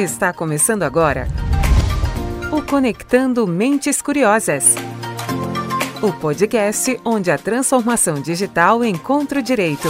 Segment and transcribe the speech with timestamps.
[0.00, 1.28] Está começando agora
[2.50, 4.74] o Conectando Mentes Curiosas.
[6.02, 9.88] O podcast onde a transformação digital encontra o direito.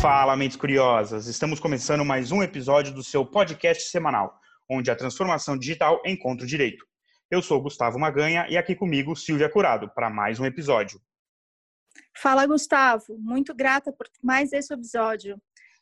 [0.00, 1.26] Fala, mentes curiosas!
[1.26, 4.38] Estamos começando mais um episódio do seu podcast semanal,
[4.70, 6.86] onde a transformação digital encontra o direito.
[7.28, 11.00] Eu sou Gustavo Maganha e aqui comigo Silvia Curado para mais um episódio.
[12.20, 13.16] Fala, Gustavo.
[13.16, 15.40] Muito grata por mais esse episódio.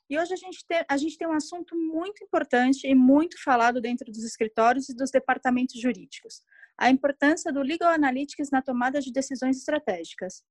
[0.09, 3.81] E hoje a gente, tem, a gente tem um assunto muito importante e muito falado
[3.81, 6.43] dentro dos escritórios e dos departamentos jurídicos:
[6.77, 10.43] a importância do Legal Analytics na tomada de decisões estratégicas.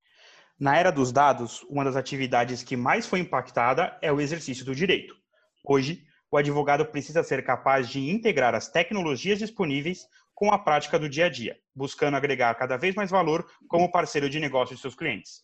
[0.59, 4.73] Na era dos dados, uma das atividades que mais foi impactada é o exercício do
[4.73, 5.15] direito.
[5.63, 11.07] Hoje, o advogado precisa ser capaz de integrar as tecnologias disponíveis com a prática do
[11.07, 14.95] dia a dia, buscando agregar cada vez mais valor como parceiro de negócio de seus
[14.95, 15.43] clientes.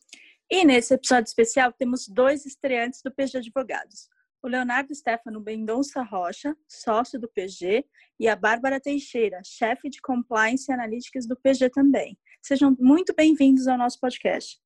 [0.53, 4.09] E nesse episódio especial temos dois estreantes do PG Advogados.
[4.43, 7.85] O Leonardo Stefano Mendonça Rocha, sócio do PG,
[8.19, 12.17] e a Bárbara Teixeira, chefe de Compliance e Analytics do PG também.
[12.41, 14.59] Sejam muito bem-vindos ao nosso podcast.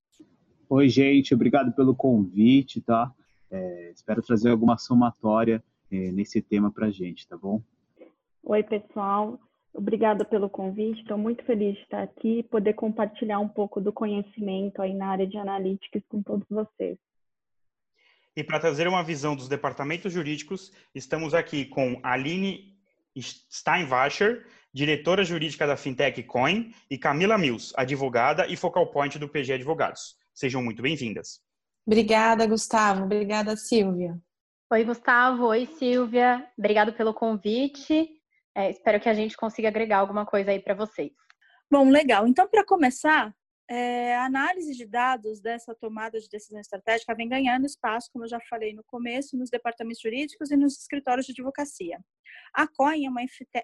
[0.67, 3.13] Oi, gente, obrigado pelo convite, tá?
[3.51, 7.61] É, espero trazer alguma somatória é, nesse tema para gente, tá bom?
[8.41, 9.39] Oi, pessoal.
[9.75, 11.01] Obrigada pelo convite.
[11.01, 15.07] Estou muito feliz de estar aqui e poder compartilhar um pouco do conhecimento aí na
[15.07, 16.97] área de analytics com todos vocês.
[18.35, 22.73] E para trazer uma visão dos departamentos jurídicos, estamos aqui com Aline
[23.17, 29.53] Steinwacher, diretora jurídica da Fintech Coin, e Camila Mills, advogada e focal point do PG
[29.53, 30.17] Advogados.
[30.33, 31.41] Sejam muito bem-vindas.
[31.85, 33.03] Obrigada, Gustavo.
[33.03, 34.17] Obrigada, Silvia.
[34.71, 35.45] Oi, Gustavo.
[35.47, 36.45] Oi, Silvia.
[36.57, 38.09] Obrigado pelo convite.
[38.55, 41.11] É, espero que a gente consiga agregar alguma coisa aí para vocês.
[41.69, 42.25] Bom, legal.
[42.27, 43.35] Então, para começar,
[43.69, 48.29] é, a análise de dados dessa tomada de decisão estratégica vem ganhando espaço, como eu
[48.29, 51.99] já falei no começo, nos departamentos jurídicos e nos escritórios de advocacia.
[52.53, 53.21] A Coin é uma,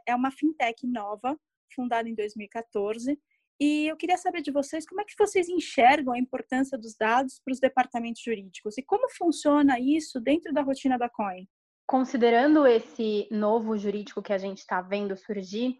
[0.07, 1.39] é uma fintech nova,
[1.73, 3.17] fundada em 2014,
[3.59, 7.39] e eu queria saber de vocês como é que vocês enxergam a importância dos dados
[7.45, 11.47] para os departamentos jurídicos e como funciona isso dentro da rotina da Coin
[11.91, 15.77] considerando esse novo jurídico que a gente está vendo surgir,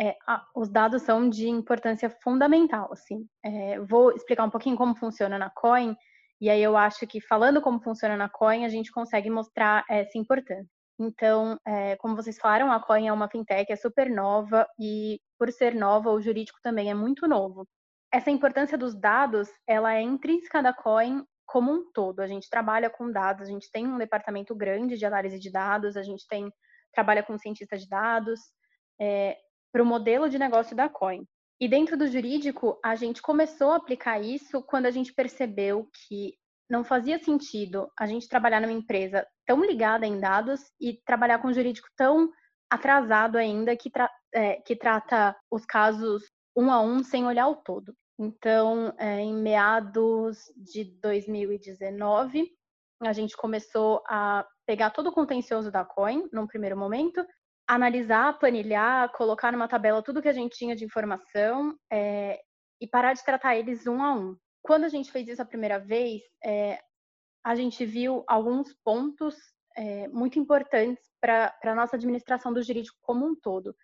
[0.00, 0.16] é,
[0.52, 2.88] os dados são de importância fundamental.
[2.92, 3.24] Assim.
[3.44, 5.96] É, vou explicar um pouquinho como funciona na Coin,
[6.40, 10.18] e aí eu acho que falando como funciona na Coin, a gente consegue mostrar essa
[10.18, 10.68] importância.
[10.98, 15.52] Então, é, como vocês falaram, a Coin é uma fintech, é super nova, e por
[15.52, 17.64] ser nova, o jurídico também é muito novo.
[18.12, 22.20] Essa importância dos dados, ela é intrínseca da Coin como um todo.
[22.20, 25.96] A gente trabalha com dados, a gente tem um departamento grande de análise de dados,
[25.96, 26.52] a gente tem
[26.92, 28.40] trabalha com cientista de dados
[29.00, 29.36] é,
[29.72, 31.24] para o modelo de negócio da Coin.
[31.60, 36.34] E dentro do jurídico, a gente começou a aplicar isso quando a gente percebeu que
[36.70, 41.48] não fazia sentido a gente trabalhar numa empresa tão ligada em dados e trabalhar com
[41.48, 42.30] um jurídico tão
[42.70, 46.22] atrasado ainda que, tra é, que trata os casos
[46.54, 47.94] um a um sem olhar o todo.
[48.18, 52.50] Então, é, em meados de 2019,
[53.00, 57.24] a gente começou a pegar todo o contencioso da Coin, num primeiro momento,
[57.66, 62.40] analisar, planilhar, colocar numa tabela tudo que a gente tinha de informação é,
[62.80, 64.36] e parar de tratar eles um a um.
[64.62, 66.80] Quando a gente fez isso a primeira vez, é,
[67.44, 69.36] a gente viu alguns pontos
[69.76, 73.76] é, muito importantes para a nossa administração do jurídico como um todo.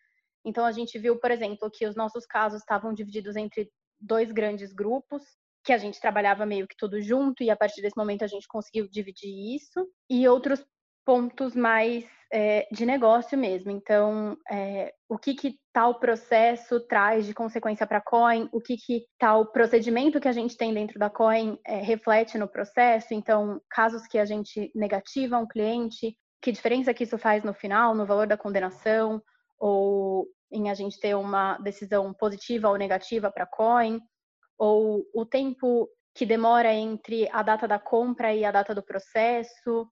[0.44, 3.70] Então, a gente viu, por exemplo, que os nossos casos estavam divididos entre
[4.04, 5.22] dois grandes grupos,
[5.64, 8.46] que a gente trabalhava meio que tudo junto, e a partir desse momento a gente
[8.46, 10.64] conseguiu dividir isso, e outros
[11.04, 13.70] pontos mais é, de negócio mesmo.
[13.70, 18.76] Então, é, o que, que tal processo traz de consequência para a coin, o que,
[18.76, 23.14] que tal procedimento que a gente tem dentro da coin é, reflete no processo.
[23.14, 27.94] Então, casos que a gente negativa um cliente, que diferença que isso faz no final,
[27.94, 29.22] no valor da condenação,
[29.58, 34.00] ou em a gente ter uma decisão positiva ou negativa para coin,
[34.56, 39.88] ou o tempo que demora entre a data da compra e a data do processo,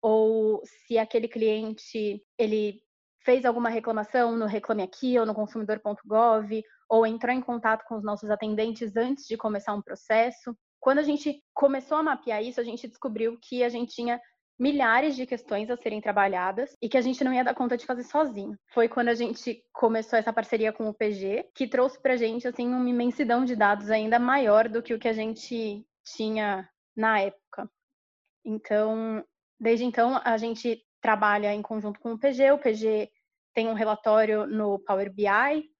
[0.00, 2.80] ou se aquele cliente ele
[3.24, 8.04] fez alguma reclamação no Reclame Aqui ou no consumidor.gov, ou entrou em contato com os
[8.04, 10.56] nossos atendentes antes de começar um processo.
[10.78, 14.20] Quando a gente começou a mapear isso, a gente descobriu que a gente tinha
[14.58, 17.86] milhares de questões a serem trabalhadas e que a gente não ia dar conta de
[17.86, 18.56] fazer sozinho.
[18.72, 22.68] Foi quando a gente começou essa parceria com o PG, que trouxe pra gente assim
[22.68, 27.68] uma imensidão de dados ainda maior do que o que a gente tinha na época.
[28.44, 29.24] Então,
[29.58, 33.10] desde então a gente trabalha em conjunto com o PG, o PG
[33.52, 35.70] tem um relatório no Power BI,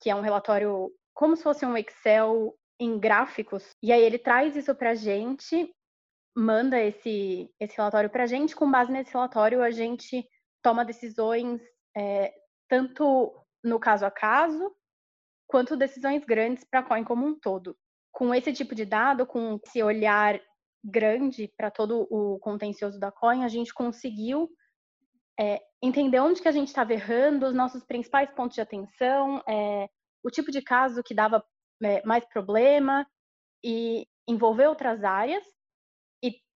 [0.00, 4.54] que é um relatório como se fosse um Excel em gráficos, e aí ele traz
[4.54, 5.74] isso para a gente
[6.36, 8.54] manda esse, esse relatório para a gente.
[8.54, 10.28] Com base nesse relatório, a gente
[10.62, 11.62] toma decisões
[11.96, 12.34] é,
[12.68, 13.32] tanto
[13.64, 14.70] no caso a caso,
[15.46, 17.76] quanto decisões grandes para a coin como um todo.
[18.12, 20.40] Com esse tipo de dado, com esse olhar
[20.84, 24.48] grande para todo o contencioso da coin, a gente conseguiu
[25.38, 29.88] é, entender onde que a gente estava errando, os nossos principais pontos de atenção, é,
[30.22, 31.44] o tipo de caso que dava
[31.82, 33.06] é, mais problema
[33.64, 35.44] e envolver outras áreas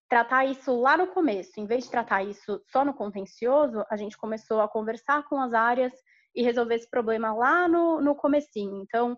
[0.09, 1.51] tratar isso lá no começo.
[1.57, 5.53] Em vez de tratar isso só no contencioso, a gente começou a conversar com as
[5.53, 5.93] áreas
[6.35, 8.77] e resolver esse problema lá no, no comecinho.
[8.77, 9.17] Então,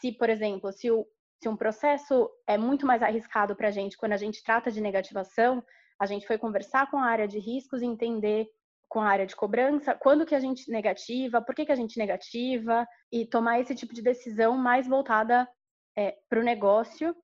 [0.00, 1.06] se, por exemplo, se, o,
[1.42, 4.80] se um processo é muito mais arriscado para a gente quando a gente trata de
[4.80, 5.62] negativação,
[5.98, 8.48] a gente foi conversar com a área de riscos e entender
[8.88, 11.96] com a área de cobrança, quando que a gente negativa, por que, que a gente
[11.96, 15.48] negativa, e tomar esse tipo de decisão mais voltada
[15.96, 17.14] é, para o negócio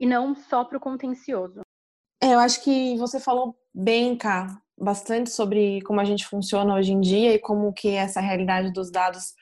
[0.00, 1.60] e não só para o contencioso.
[2.22, 6.92] É, eu acho que você falou bem, Cá, bastante sobre como a gente funciona hoje
[6.92, 9.34] em dia e como que essa realidade dos dados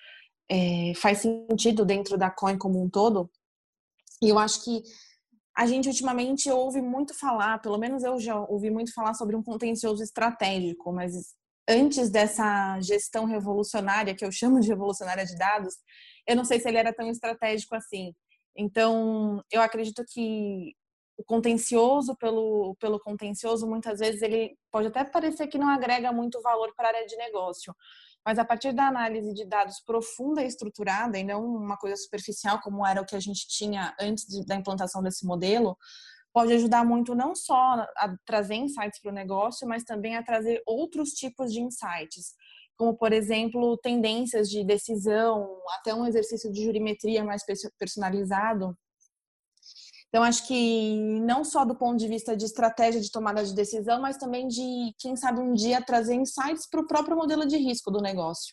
[0.51, 3.31] é, faz sentido dentro da coin como um todo.
[4.23, 4.83] E eu acho que
[5.55, 9.43] a gente ultimamente ouve muito falar, pelo menos eu já ouvi muito falar sobre um
[9.43, 11.13] contencioso estratégico, mas
[11.69, 15.75] antes dessa gestão revolucionária, que eu chamo de revolucionária de dados,
[16.27, 18.15] eu não sei se ele era tão estratégico assim.
[18.57, 20.75] Então, eu acredito que
[21.21, 26.41] o contencioso pelo, pelo contencioso, muitas vezes ele pode até parecer que não agrega muito
[26.41, 27.75] valor para a área de negócio,
[28.25, 32.59] mas a partir da análise de dados profunda e estruturada, e não uma coisa superficial
[32.63, 35.77] como era o que a gente tinha antes de, da implantação desse modelo,
[36.33, 37.55] pode ajudar muito não só
[37.97, 42.35] a trazer insights para o negócio, mas também a trazer outros tipos de insights,
[42.79, 47.43] como, por exemplo, tendências de decisão, até um exercício de jurimetria mais
[47.79, 48.75] personalizado.
[50.11, 54.03] Então, acho que não só do ponto de vista de estratégia de tomada de decisão,
[54.03, 57.93] mas também de, quem sabe, um dia trazer insights para o próprio modelo de risco
[57.93, 58.53] do negócio.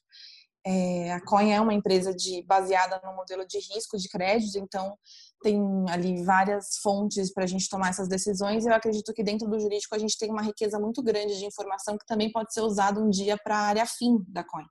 [0.63, 4.95] É, a Coin é uma empresa de, baseada no modelo de risco de crédito, então
[5.41, 8.65] tem ali várias fontes para a gente tomar essas decisões.
[8.65, 11.97] Eu acredito que dentro do jurídico a gente tem uma riqueza muito grande de informação
[11.97, 14.65] que também pode ser usada um dia para a área fim da coin.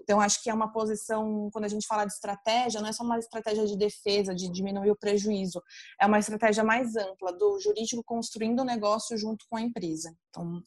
[0.00, 3.04] Então, acho que é uma posição, quando a gente fala de estratégia, não é só
[3.04, 5.62] uma estratégia de defesa, de diminuir o prejuízo,
[6.00, 10.12] é uma estratégia mais ampla do jurídico construindo o negócio junto com a empresa.
[10.30, 10.60] Então,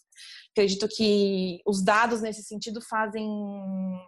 [0.51, 3.27] acredito que os dados nesse sentido fazem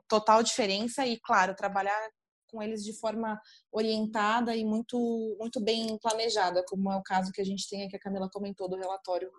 [0.08, 2.00] total diferença e, claro, trabalhar
[2.48, 3.40] com eles de forma
[3.72, 7.96] orientada e muito, muito bem planejada, como é o caso que a gente tem aqui,
[7.96, 9.30] a Camila comentou do relatório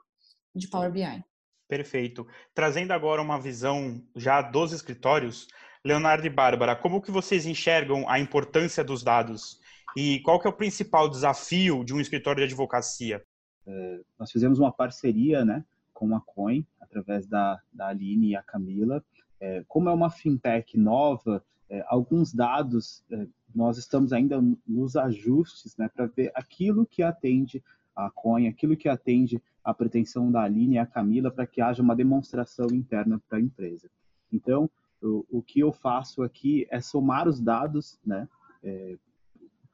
[0.54, 1.24] de Power BI.
[1.66, 2.26] Perfeito.
[2.54, 5.46] Trazendo agora uma visão já dos escritórios,
[5.84, 9.60] Leonardo e Bárbara, como que vocês enxergam a importância dos dados
[9.96, 13.22] e qual que é o principal desafio de um escritório de advocacia?
[13.66, 18.42] É, nós fizemos uma parceria, né, com a Coin através da, da Aline e a
[18.42, 19.04] Camila.
[19.40, 25.76] É, como é uma fintech nova, é, alguns dados é, nós estamos ainda nos ajustes
[25.76, 27.62] né, para ver aquilo que atende
[27.94, 31.82] a Coin, aquilo que atende a pretensão da Aline e a Camila para que haja
[31.82, 33.90] uma demonstração interna para a empresa.
[34.32, 34.70] Então,
[35.02, 38.28] o, o, que eu faço aqui é somar os dados, né,
[38.62, 38.96] é,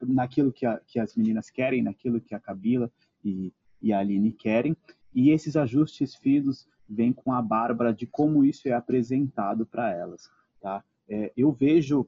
[0.01, 2.91] naquilo que, a, que, as meninas querem, naquilo que a Camila
[3.23, 4.75] e, e a Aline querem,
[5.13, 10.29] e esses ajustes finos vêm com a Bárbara de como isso é apresentado para elas,
[10.59, 10.83] tá?
[11.07, 12.07] É, eu vejo,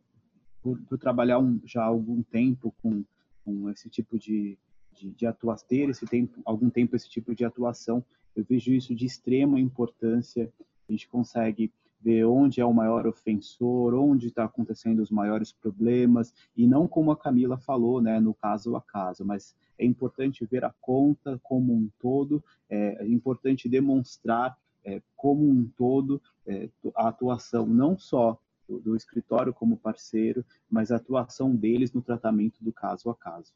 [0.62, 3.04] por, por trabalhar um, já há algum tempo com,
[3.44, 4.58] com esse tipo de,
[4.92, 8.04] de, de atuação, ter esse tempo, algum tempo esse tipo de atuação,
[8.36, 10.51] eu vejo isso de extrema importância.
[10.88, 16.34] A gente consegue ver onde é o maior ofensor, onde está acontecendo os maiores problemas,
[16.56, 20.63] e não como a Camila falou, né, no caso a caso, mas é importante ver
[20.63, 27.10] a conta como um todo, é, é importante demonstrar é, como um todo é, a
[27.10, 33.09] atuação não só do, escritório como parceiro, mas a atuação deles no tratamento do caso
[33.09, 33.53] a caso.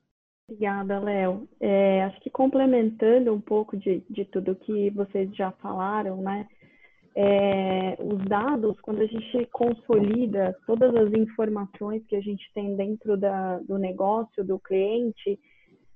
[0.47, 1.47] Obrigada, Léo.
[1.59, 6.47] É, acho que complementando um pouco de, de tudo que vocês já falaram, né?
[7.13, 13.17] É, os dados, quando a gente consolida todas as informações que a gente tem dentro
[13.17, 15.37] da, do negócio do cliente,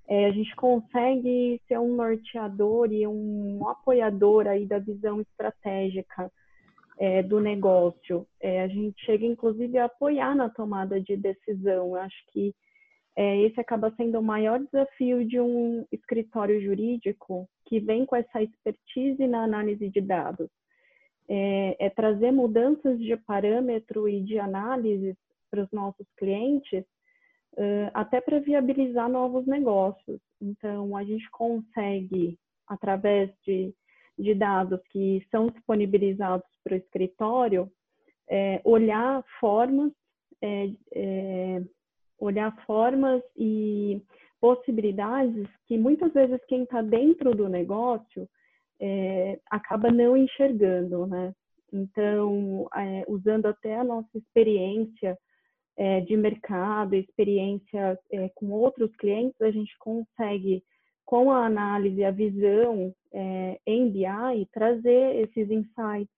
[0.07, 6.31] é, a gente consegue ser um norteador e um apoiador aí da visão estratégica
[6.97, 8.27] é, do negócio.
[8.41, 11.87] É, a gente chega, inclusive, a apoiar na tomada de decisão.
[11.87, 12.53] Eu acho que
[13.15, 18.41] é, esse acaba sendo o maior desafio de um escritório jurídico que vem com essa
[18.41, 20.49] expertise na análise de dados.
[21.27, 25.17] É, é trazer mudanças de parâmetro e de análise
[25.49, 26.83] para os nossos clientes,
[27.53, 30.19] uh, até para viabilizar novos negócios.
[30.41, 32.37] Então, a gente consegue
[32.67, 33.73] através de,
[34.17, 37.71] de dados que são disponibilizados para o escritório,
[38.29, 39.91] é, olhar formas,
[40.41, 41.61] é, é,
[42.19, 44.01] olhar formas e
[44.39, 48.27] possibilidades que muitas vezes quem está dentro do negócio
[48.79, 51.33] é, acaba não enxergando, né?
[51.71, 55.17] Então, é, usando até a nossa experiência
[55.77, 57.99] é, de mercado, experiência
[58.35, 60.63] com outros clientes, a gente consegue,
[61.05, 66.13] com a análise, a visão é, em BI, trazer esses insights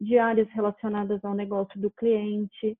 [0.00, 2.78] de áreas relacionadas ao negócio do cliente,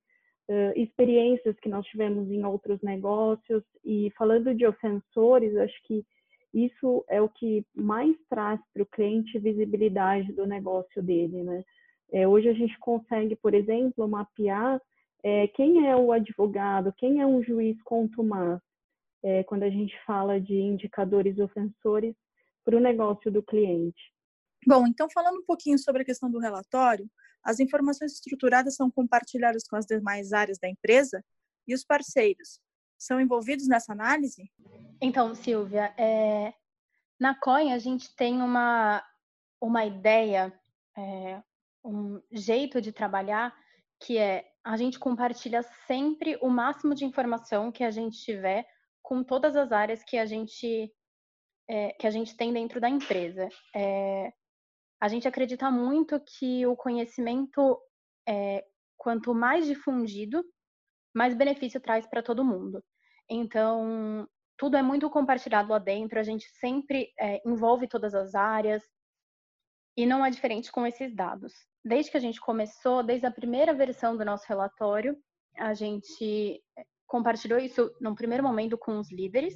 [0.49, 3.62] uh, experiências que nós tivemos em outros negócios.
[3.85, 6.05] E falando de ofensores, acho que
[6.55, 11.65] isso é o que mais traz para o cliente visibilidade do negócio dele, né?
[12.11, 14.81] É, hoje a gente consegue, por exemplo, mapear
[15.23, 18.61] é, quem é o advogado, quem é um juiz contumaz,
[19.22, 22.14] é, quando a gente fala de indicadores ofensores
[22.64, 24.12] para o negócio do cliente.
[24.66, 27.08] Bom, então falando um pouquinho sobre a questão do relatório,
[27.42, 31.25] as informações estruturadas são compartilhadas com as demais áreas da empresa
[31.66, 32.60] e os parceiros
[32.98, 34.50] são envolvidos nessa análise?
[35.00, 36.52] Então, Silvia, é...
[37.18, 39.02] na COIN a gente tem uma,
[39.60, 40.52] uma ideia,
[40.96, 41.40] é...
[41.84, 43.56] um jeito de trabalhar
[44.00, 48.66] que é a gente compartilha sempre o máximo de informação que a gente tiver
[49.02, 50.93] com todas as áreas que a gente
[51.69, 53.49] é, que a gente tem dentro da empresa.
[53.75, 54.33] É,
[55.00, 57.78] a gente acredita muito que o conhecimento,
[58.26, 58.64] é,
[58.97, 60.43] quanto mais difundido,
[61.14, 62.83] mais benefício traz para todo mundo.
[63.28, 64.26] Então,
[64.57, 68.83] tudo é muito compartilhado lá dentro, a gente sempre é, envolve todas as áreas,
[69.99, 71.52] e não é diferente com esses dados.
[71.85, 75.17] Desde que a gente começou, desde a primeira versão do nosso relatório,
[75.57, 76.62] a gente
[77.09, 79.55] compartilhou isso num primeiro momento com os líderes,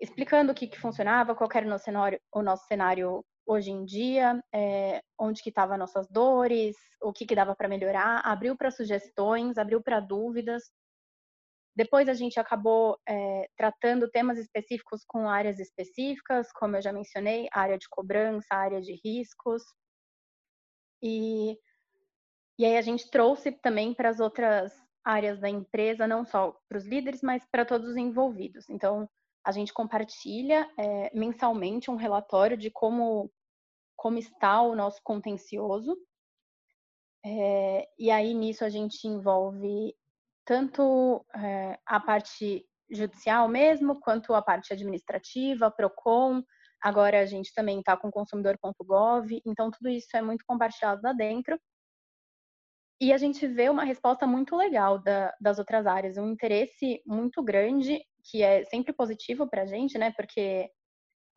[0.00, 3.84] explicando o que, que funcionava, qual era o nosso cenário, o nosso cenário hoje em
[3.84, 8.70] dia, é, onde que estavam nossas dores, o que, que dava para melhorar, abriu para
[8.70, 10.64] sugestões, abriu para dúvidas.
[11.74, 17.48] Depois a gente acabou é, tratando temas específicos com áreas específicas, como eu já mencionei,
[17.50, 19.62] área de cobrança, área de riscos.
[21.02, 21.52] E,
[22.58, 24.72] e aí a gente trouxe também para as outras
[25.08, 28.68] áreas da empresa, não só para os líderes, mas para todos os envolvidos.
[28.68, 29.08] Então,
[29.42, 33.30] a gente compartilha é, mensalmente um relatório de como
[33.96, 35.96] como está o nosso contencioso.
[37.24, 39.92] É, e aí nisso a gente envolve
[40.44, 46.44] tanto é, a parte judicial mesmo, quanto a parte administrativa, PROCON.
[46.80, 51.58] Agora a gente também está com consumidor.gov, então tudo isso é muito compartilhado lá dentro.
[53.00, 57.42] E a gente vê uma resposta muito legal da, das outras áreas, um interesse muito
[57.42, 60.10] grande, que é sempre positivo para a gente, né?
[60.12, 60.68] Porque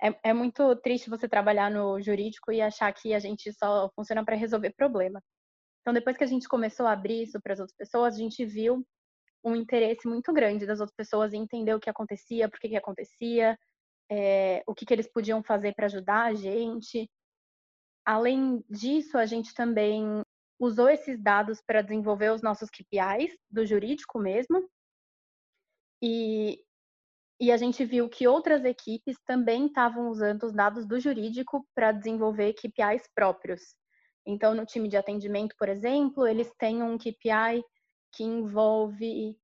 [0.02, 4.26] é, é muito triste você trabalhar no jurídico e achar que a gente só funciona
[4.26, 5.22] para resolver problema.
[5.82, 8.44] Então, depois que a gente começou a abrir isso para as outras pessoas, a gente
[8.44, 8.84] viu
[9.44, 12.78] um interesse muito grande das outras pessoas em entender o que acontecia, por que, que
[12.78, 13.58] acontecia,
[14.10, 17.10] é, o que, que eles podiam fazer para ajudar a gente.
[18.06, 20.24] Além disso, a gente também
[20.62, 24.70] usou esses dados para desenvolver os nossos KPIs do jurídico mesmo.
[26.02, 26.64] E
[27.42, 31.92] e a gente viu que outras equipes também estavam usando os dados do jurídico para
[31.92, 33.62] desenvolver KPIs próprios.
[34.24, 37.64] Então, no time de atendimento, por exemplo, eles têm um KPI
[38.14, 39.36] que envolve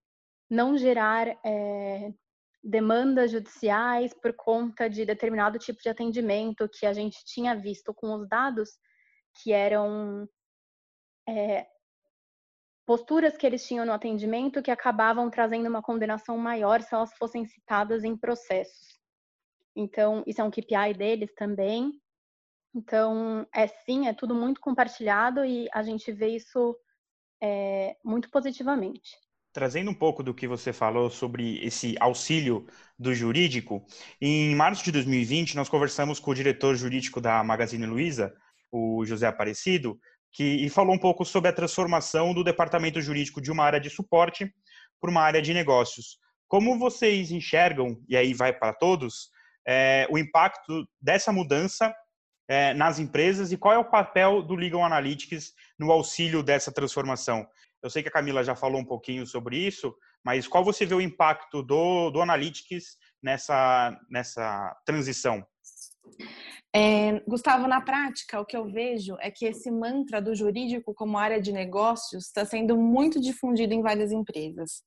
[0.47, 2.13] não gerar é,
[2.63, 8.13] demandas judiciais por conta de determinado tipo de atendimento que a gente tinha visto com
[8.13, 8.69] os dados,
[9.41, 10.29] que eram
[11.27, 11.67] é,
[12.85, 17.45] posturas que eles tinham no atendimento que acabavam trazendo uma condenação maior se elas fossem
[17.45, 18.97] citadas em processos.
[19.75, 21.91] Então, isso é um KPI deles também.
[22.73, 26.75] Então, é sim, é tudo muito compartilhado e a gente vê isso
[27.41, 29.17] é, muito positivamente.
[29.51, 32.67] Trazendo um pouco do que você falou sobre esse auxílio
[32.97, 33.85] do jurídico,
[34.21, 38.33] em março de 2020 nós conversamos com o diretor jurídico da Magazine Luiza,
[38.71, 39.99] o José Aparecido,
[40.31, 43.89] que, e falou um pouco sobre a transformação do departamento jurídico de uma área de
[43.89, 44.51] suporte
[44.99, 46.17] para uma área de negócios.
[46.47, 49.29] Como vocês enxergam, e aí vai para todos,
[49.67, 51.93] é, o impacto dessa mudança
[52.47, 57.45] é, nas empresas e qual é o papel do Legal Analytics no auxílio dessa transformação?
[57.83, 59.93] Eu sei que a Camila já falou um pouquinho sobre isso,
[60.23, 65.45] mas qual você vê o impacto do, do Analytics nessa, nessa transição?
[66.75, 71.17] É, Gustavo, na prática, o que eu vejo é que esse mantra do jurídico como
[71.17, 74.83] área de negócios está sendo muito difundido em várias empresas.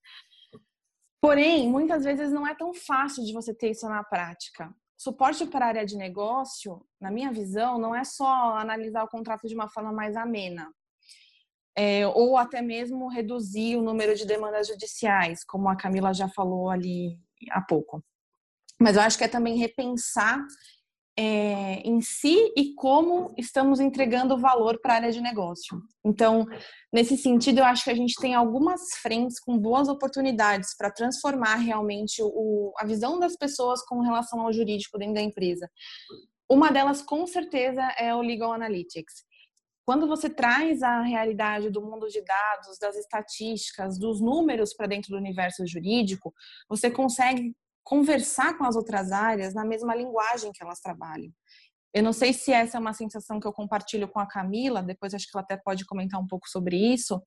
[1.21, 4.75] Porém, muitas vezes não é tão fácil de você ter isso na prática.
[4.97, 9.49] suporte para a área de negócio, na minha visão, não é só analisar o contrato
[9.49, 10.71] de uma forma mais amena,
[11.77, 16.69] é, ou até mesmo reduzir o número de demandas judiciais, como a Camila já falou
[16.69, 17.19] ali
[17.51, 18.05] há pouco.
[18.79, 20.39] Mas eu acho que é também repensar
[21.23, 25.79] é, em si e como estamos entregando valor para a área de negócio.
[26.03, 26.47] Então,
[26.91, 31.57] nesse sentido, eu acho que a gente tem algumas frentes com boas oportunidades para transformar
[31.57, 35.71] realmente o, a visão das pessoas com relação ao jurídico dentro da empresa.
[36.49, 39.23] Uma delas, com certeza, é o Legal Analytics.
[39.85, 45.11] Quando você traz a realidade do mundo de dados, das estatísticas, dos números para dentro
[45.11, 46.33] do universo jurídico,
[46.67, 51.33] você consegue conversar com as outras áreas na mesma linguagem que elas trabalham.
[51.93, 55.13] Eu não sei se essa é uma sensação que eu compartilho com a Camila, depois
[55.13, 57.21] acho que ela até pode comentar um pouco sobre isso,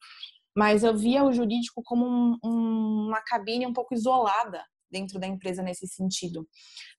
[0.56, 5.26] mas eu via o jurídico como um, um, uma cabine um pouco isolada dentro da
[5.26, 6.48] empresa nesse sentido.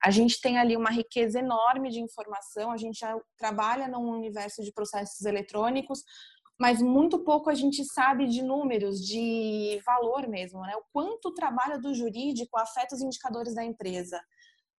[0.02, 4.62] A gente tem ali uma riqueza enorme de informação, a gente já trabalha num universo
[4.62, 6.02] de processos eletrônicos,
[6.58, 10.74] mas muito pouco a gente sabe de números, de valor mesmo, né?
[10.76, 14.20] O quanto o trabalho do jurídico afeta os indicadores da empresa.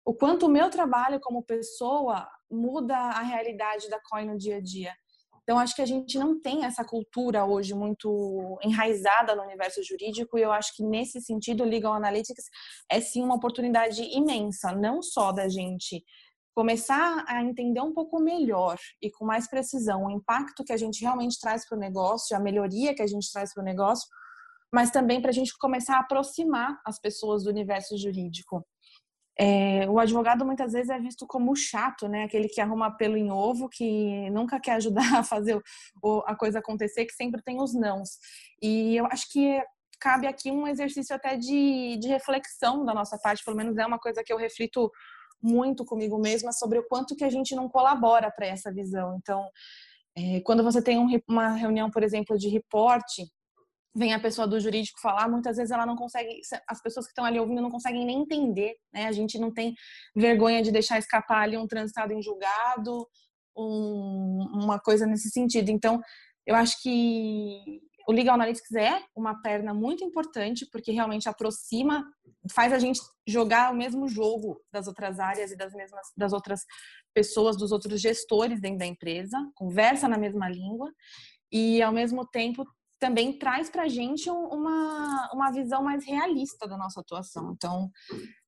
[0.05, 4.61] O quanto o meu trabalho como pessoa muda a realidade da COI no dia a
[4.61, 4.93] dia.
[5.45, 10.39] Então, acho que a gente não tem essa cultura hoje muito enraizada no universo jurídico,
[10.39, 12.45] e eu acho que nesse sentido, o Legal Analytics
[12.89, 16.03] é sim uma oportunidade imensa, não só da gente
[16.55, 21.01] começar a entender um pouco melhor e com mais precisão o impacto que a gente
[21.01, 24.07] realmente traz para o negócio, a melhoria que a gente traz para o negócio,
[24.73, 28.65] mas também para a gente começar a aproximar as pessoas do universo jurídico.
[29.37, 32.23] É, o advogado muitas vezes é visto como chato, né?
[32.23, 35.61] Aquele que arruma pelo em ovo, que nunca quer ajudar a fazer
[36.01, 38.11] o, a coisa acontecer, que sempre tem os nãos.
[38.61, 39.61] E eu acho que
[39.99, 43.99] cabe aqui um exercício até de, de reflexão da nossa parte, pelo menos é uma
[43.99, 44.89] coisa que eu reflito
[45.45, 49.15] muito comigo mesma sobre o quanto que a gente não colabora para essa visão.
[49.21, 49.47] Então,
[50.17, 53.27] é, quando você tem um, uma reunião, por exemplo, de reporte,
[53.95, 57.23] vem a pessoa do jurídico falar, muitas vezes ela não consegue, as pessoas que estão
[57.23, 59.05] ali ouvindo não conseguem nem entender, né?
[59.05, 59.73] A gente não tem
[60.15, 63.07] vergonha de deixar escapar ali um transitado em julgado,
[63.55, 65.69] um, uma coisa nesse sentido.
[65.69, 66.01] Então,
[66.45, 72.05] eu acho que o Legal Analytics é uma perna muito importante, porque realmente aproxima,
[72.51, 76.61] faz a gente jogar o mesmo jogo das outras áreas e das mesmas das outras
[77.13, 80.91] pessoas, dos outros gestores dentro da empresa, conversa na mesma língua
[81.51, 82.65] e ao mesmo tempo
[83.05, 87.53] também traz para a gente uma, uma visão mais realista da nossa atuação.
[87.55, 87.91] Então,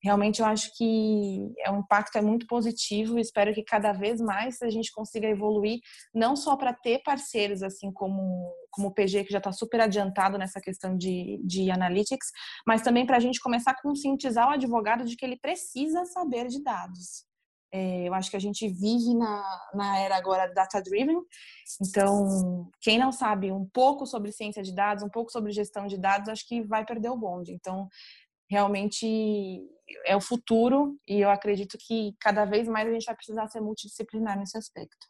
[0.02, 4.60] realmente eu acho que é um impacto é muito positivo espero que cada vez mais
[4.63, 5.80] a gente consiga evoluir,
[6.12, 10.39] não só para ter parceiros, assim como, como o PG, que já está super adiantado
[10.39, 12.32] nessa questão de, de analytics,
[12.65, 16.48] mas também para a gente começar a conscientizar o advogado de que ele precisa saber
[16.48, 17.27] de dados.
[17.71, 21.19] É, eu acho que a gente vive na, na era agora data-driven,
[21.82, 25.97] então quem não sabe um pouco sobre ciência de dados, um pouco sobre gestão de
[25.97, 27.51] dados, acho que vai perder o bonde.
[27.51, 27.89] Então,
[28.49, 29.67] realmente
[30.06, 33.60] é o futuro e eu acredito que cada vez mais a gente vai precisar ser
[33.62, 35.08] multidisciplinar nesse aspecto.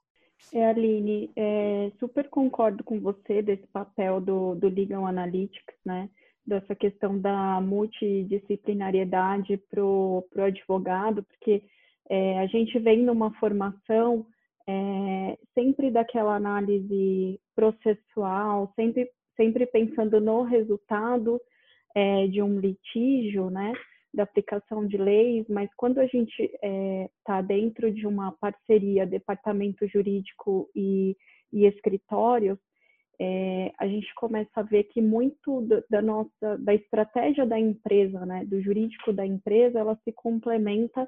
[0.54, 6.10] É, Aline, é, super concordo com você desse papel do, do Legal Analytics, né?
[6.46, 11.64] Dessa questão da multidisciplinariedade para o advogado, porque
[12.10, 14.26] é, a gente vem numa formação
[14.68, 21.40] é, sempre daquela análise processual, sempre, sempre pensando no resultado
[21.96, 23.74] é, de um litígio, né,
[24.14, 29.88] da aplicação de leis, mas quando a gente está é, dentro de uma parceria, departamento
[29.88, 31.16] jurídico e,
[31.52, 32.58] e escritórios,
[33.20, 38.46] é, a gente começa a ver que muito da nossa da estratégia da empresa, né,
[38.46, 41.08] do jurídico da empresa, ela se complementa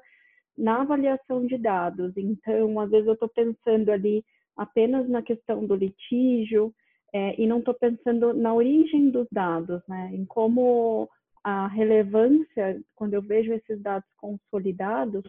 [0.60, 2.12] na avaliação de dados.
[2.16, 4.22] Então, às vezes eu estou pensando ali
[4.56, 6.72] apenas na questão do litígio
[7.12, 10.10] é, e não estou pensando na origem dos dados, né?
[10.12, 11.08] Em como
[11.42, 15.24] a relevância, quando eu vejo esses dados consolidados,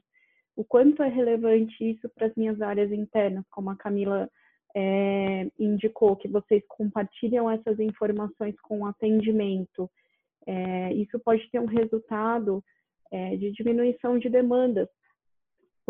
[0.55, 4.29] o quanto é relevante isso para as minhas áreas internas, como a Camila
[4.75, 9.89] é, indicou, que vocês compartilham essas informações com o atendimento.
[10.45, 12.61] É, isso pode ter um resultado
[13.11, 14.89] é, de diminuição de demandas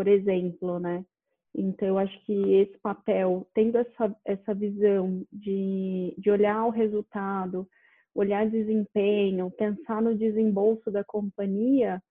[0.02, 1.06] por exemplo, né?
[1.54, 7.70] Então, eu acho que esse papel, tendo essa, essa visão de, de olhar o resultado,
[8.16, 12.02] olhar desempenho, pensar no desembolso da companhia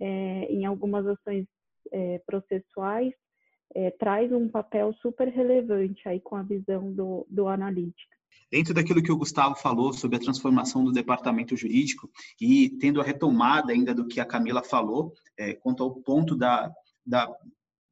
[0.00, 1.46] é, em algumas ações
[1.92, 3.14] é, processuais,
[3.72, 8.16] é, traz um papel super relevante aí com a visão do, do analítico.
[8.50, 13.04] Dentro daquilo que o Gustavo falou sobre a transformação do departamento jurídico e tendo a
[13.04, 16.74] retomada ainda do que a Camila falou, é, quanto ao ponto da,
[17.08, 17.26] da,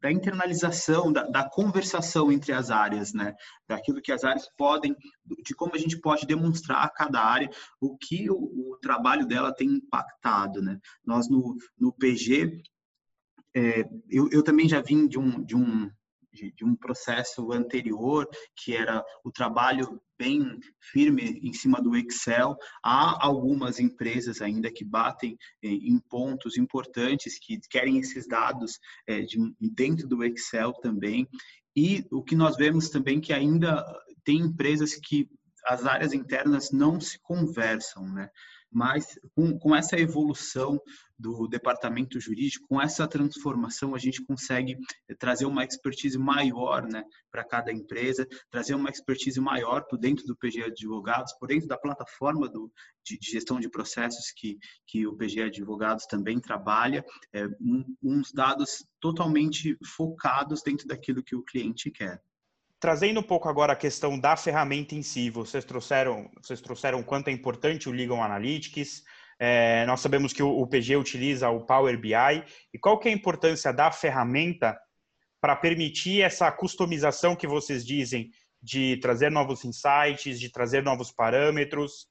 [0.02, 3.35] da internalização, da, da, conversação entre as áreas, né?
[3.66, 4.94] Daquilo que as áreas podem,
[5.44, 7.50] de como a gente pode demonstrar a cada área
[7.81, 10.79] o que o, o trabalho dela tem impactado, né?
[11.05, 12.62] Nós no, no PG,
[13.55, 15.90] é, eu, eu também já vim de um, de um
[16.37, 22.57] de, de, um processo anterior, que era o trabalho bem firme em cima do Excel.
[22.85, 29.22] Há algumas empresas ainda que batem eh, em pontos importantes, que querem esses dados eh,
[29.22, 31.27] de, dentro do Excel também.
[31.75, 33.85] E o que nós vemos também que ainda
[34.25, 35.29] tem empresas que
[35.66, 38.31] as áreas internas não se conversam, né?
[38.70, 40.81] mas com, com essa evolução
[41.18, 44.76] do departamento jurídico, com essa transformação, a gente consegue
[45.18, 50.37] trazer uma expertise maior né, para cada empresa, trazer uma expertise maior por dentro do
[50.37, 52.70] PG Advogados, por dentro da plataforma do,
[53.05, 58.33] de, de gestão de processos que, que o PG Advogados também trabalha, é, um, uns
[58.33, 62.20] dados totalmente focados dentro daquilo que o cliente quer.
[62.79, 67.29] Trazendo um pouco agora a questão da ferramenta em si, vocês trouxeram, vocês trouxeram quanto
[67.29, 69.02] é importante o Legal Analytics.
[69.38, 72.44] É, nós sabemos que o, PG utiliza o Power BI.
[72.72, 74.79] E qual que é a importância da ferramenta
[75.40, 78.31] para permitir essa customização que vocês dizem
[78.62, 82.09] de trazer novos insights, de trazer novos parâmetros?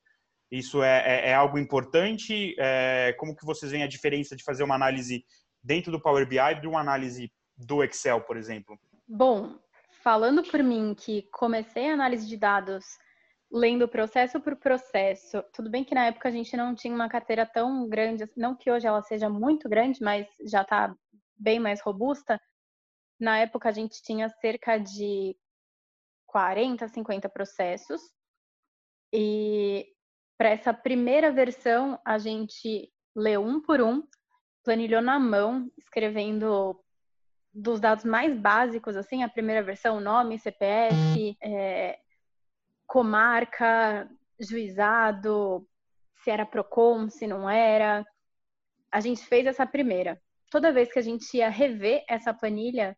[0.52, 2.56] Isso é, é, é algo importante?
[2.60, 5.26] É, como que vocês veem a diferença de fazer uma análise
[5.64, 8.80] dentro do Power BI de uma análise do Excel, por exemplo?
[9.08, 9.58] Bom,
[10.04, 12.86] falando por mim, que comecei a análise de dados
[13.56, 17.46] lendo processo por processo, tudo bem que na época a gente não tinha uma carteira
[17.46, 20.94] tão grande, não que hoje ela seja muito grande, mas já está
[21.38, 22.38] bem mais robusta.
[23.18, 25.38] Na época a gente tinha cerca de
[26.28, 28.02] 40, 50 processos.
[29.14, 29.88] E
[30.38, 34.06] para essa primeira versão, a gente leu um por um,
[34.66, 36.78] planilhou na mão, escrevendo
[37.54, 42.00] dos dados mais básicos, assim, a primeira versão, nome, CPF, é,
[42.88, 45.68] comarca, juizado,
[46.24, 48.06] se era PROCON, se não era.
[48.92, 50.22] A gente fez essa primeira.
[50.50, 52.98] Toda vez que a gente ia rever essa planilha,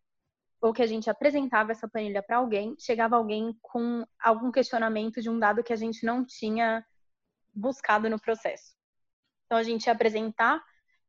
[0.60, 5.30] ou que a gente apresentava essa planilha para alguém, chegava alguém com algum questionamento de
[5.30, 6.84] um dado que a gente não tinha
[7.54, 8.74] buscado no processo.
[9.46, 10.62] Então a gente ia apresentar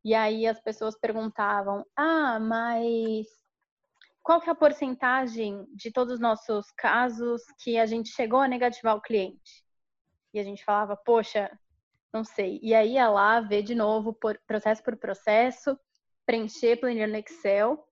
[0.04, 3.28] e aí as pessoas perguntavam: "Ah, mas
[4.24, 8.48] qual que é a porcentagem de todos os nossos casos que a gente chegou a
[8.48, 9.64] negativar o cliente?
[10.34, 11.50] E a gente falava, poxa,
[12.14, 12.60] não sei.
[12.62, 15.78] E aí ia lá ver de novo, por, processo por processo,
[16.26, 17.84] preencher planilha no Excel.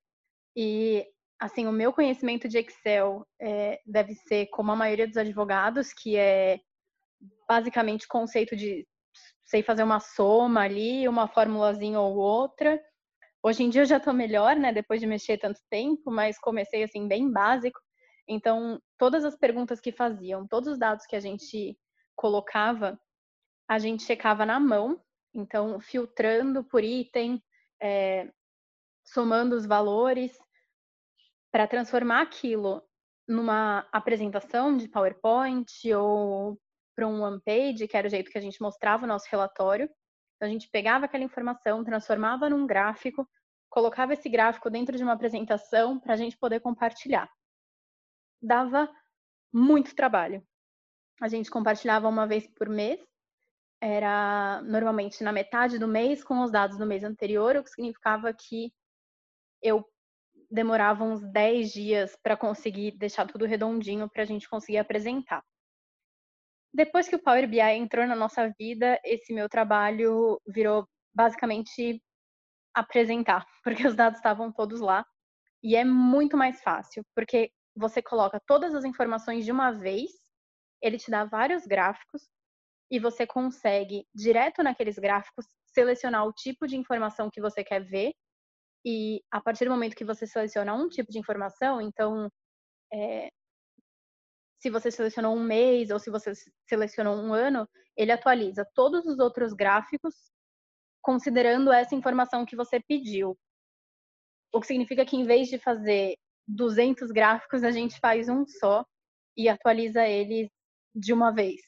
[0.56, 1.06] E,
[1.40, 6.16] assim, o meu conhecimento de Excel é, deve ser como a maioria dos advogados, que
[6.18, 6.60] é
[7.48, 8.88] basicamente conceito de
[9.46, 12.80] sei fazer uma soma ali, uma formulazinha ou outra,
[13.43, 16.84] Hoje em dia eu já estou melhor, né, depois de mexer tanto tempo, mas comecei
[16.84, 17.80] assim bem básico.
[18.28, 21.78] Então, todas as perguntas que faziam, todos os dados que a gente
[22.15, 23.00] colocava,
[23.67, 25.02] a gente checava na mão,
[25.34, 27.41] então filtrando por item,
[27.82, 28.30] é,
[29.06, 30.38] somando os valores,
[31.52, 32.84] para transformar aquilo
[33.28, 36.60] numa apresentação de PowerPoint ou
[36.95, 39.89] para um one page, que era o jeito que a gente mostrava o nosso relatório.
[40.38, 43.28] Então, a gente pegava aquela informação, transformava num gráfico
[43.69, 47.30] colocava esse gráfico dentro de uma apresentação para a gente poder compartilhar.
[48.41, 48.89] Dava
[49.54, 50.45] muito trabalho.
[51.21, 53.00] A gente compartilhava uma vez por mês,
[53.82, 58.34] era normalmente na metade do mês com os dados do mês anterior, o que significava
[58.34, 58.71] que
[59.62, 59.86] eu
[60.50, 65.43] demorava uns 10 dias para conseguir deixar tudo redondinho para a gente conseguir apresentar.
[66.78, 72.00] Depois que o Power BI entrou na nossa vida, esse meu trabalho virou basicamente
[72.72, 75.04] apresentar, porque os dados estavam todos lá.
[75.63, 80.12] E é muito mais fácil, porque você coloca todas as informações de uma vez,
[80.80, 82.30] ele te dá vários gráficos
[82.92, 88.13] e você consegue, direto naqueles gráficos, selecionar o tipo de informação que você quer ver.
[88.86, 92.30] E a partir do momento que você seleciona um tipo de informação, então,
[92.94, 93.30] é,
[94.60, 96.34] se você selecionou um mês ou se você
[96.67, 100.13] selecionou um ano, ele atualiza todos os outros gráficos
[101.02, 103.38] considerando essa informação que você pediu.
[104.54, 106.15] O que significa que em vez de fazer
[106.48, 108.86] 200 gráficos, a gente faz um só
[109.36, 110.50] e atualiza ele
[110.96, 111.62] de uma vez.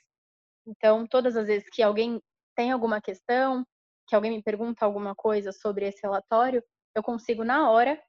[0.66, 2.22] Então, todas as vezes que alguém
[2.56, 3.66] tem alguma questão,
[4.08, 6.64] que alguém me pergunta alguma coisa sobre esse relatório,
[6.96, 8.02] eu consigo na hora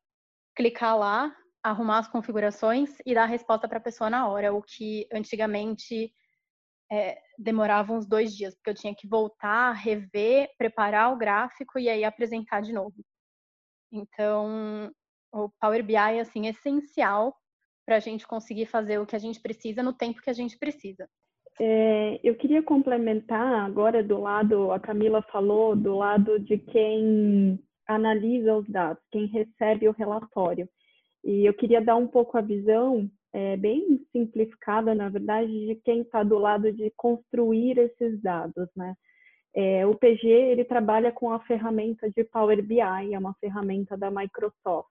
[0.56, 4.62] clicar lá, arrumar as configurações e dar a resposta para a pessoa na hora, o
[4.62, 6.12] que antigamente
[6.90, 11.88] é, demorava uns dois dias, porque eu tinha que voltar, rever, preparar o gráfico e
[11.88, 12.96] aí apresentar de novo.
[13.92, 14.90] Então,
[15.32, 17.34] o Power BI é assim essencial
[17.86, 20.58] para a gente conseguir fazer o que a gente precisa no tempo que a gente
[20.58, 21.08] precisa.
[21.58, 28.56] É, eu queria complementar agora do lado, a Camila falou, do lado de quem analisa
[28.56, 30.68] os dados, quem recebe o relatório.
[31.24, 36.00] E eu queria dar um pouco a visão, é, bem simplificada, na verdade, de quem
[36.00, 38.94] está do lado de construir esses dados, né?
[39.54, 44.10] É, o PG ele trabalha com a ferramenta de Power BI, é uma ferramenta da
[44.10, 44.88] Microsoft.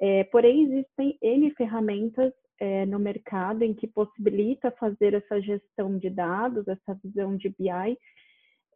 [0.00, 6.08] É, porém, existem N ferramentas é, no mercado em que possibilita fazer essa gestão de
[6.08, 7.98] dados, essa visão de BI.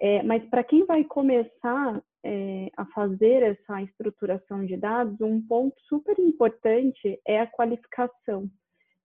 [0.01, 5.77] É, mas para quem vai começar é, a fazer essa estruturação de dados, um ponto
[5.89, 8.49] super importante é a qualificação,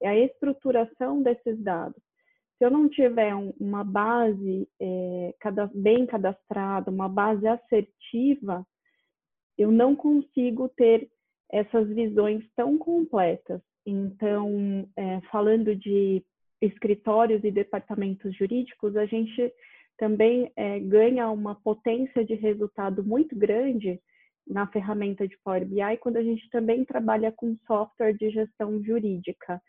[0.02, 2.02] é a estruturação desses dados.
[2.58, 8.66] Se eu não tiver um, uma base é, cada, bem cadastrada, uma base assertiva,
[9.58, 11.10] eu não consigo ter
[11.52, 13.62] essas visões tão completas.
[13.86, 16.24] Então, é, falando de
[16.62, 19.54] escritórios e departamentos jurídicos, a gente
[19.98, 24.00] também é, ganha uma potência de resultado muito grande
[24.48, 29.62] na ferramenta de Power BI quando a gente também trabalha com software de gestão jurídica.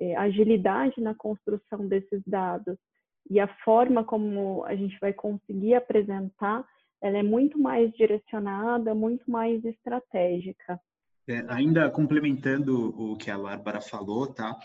[0.00, 2.78] É, agilidade na construção desses dados
[3.28, 6.64] e a forma como a gente vai conseguir apresentar,
[7.00, 10.80] ela é muito mais direcionada, muito mais estratégica.
[11.28, 14.56] É, ainda complementando o que a Bárbara falou, tá?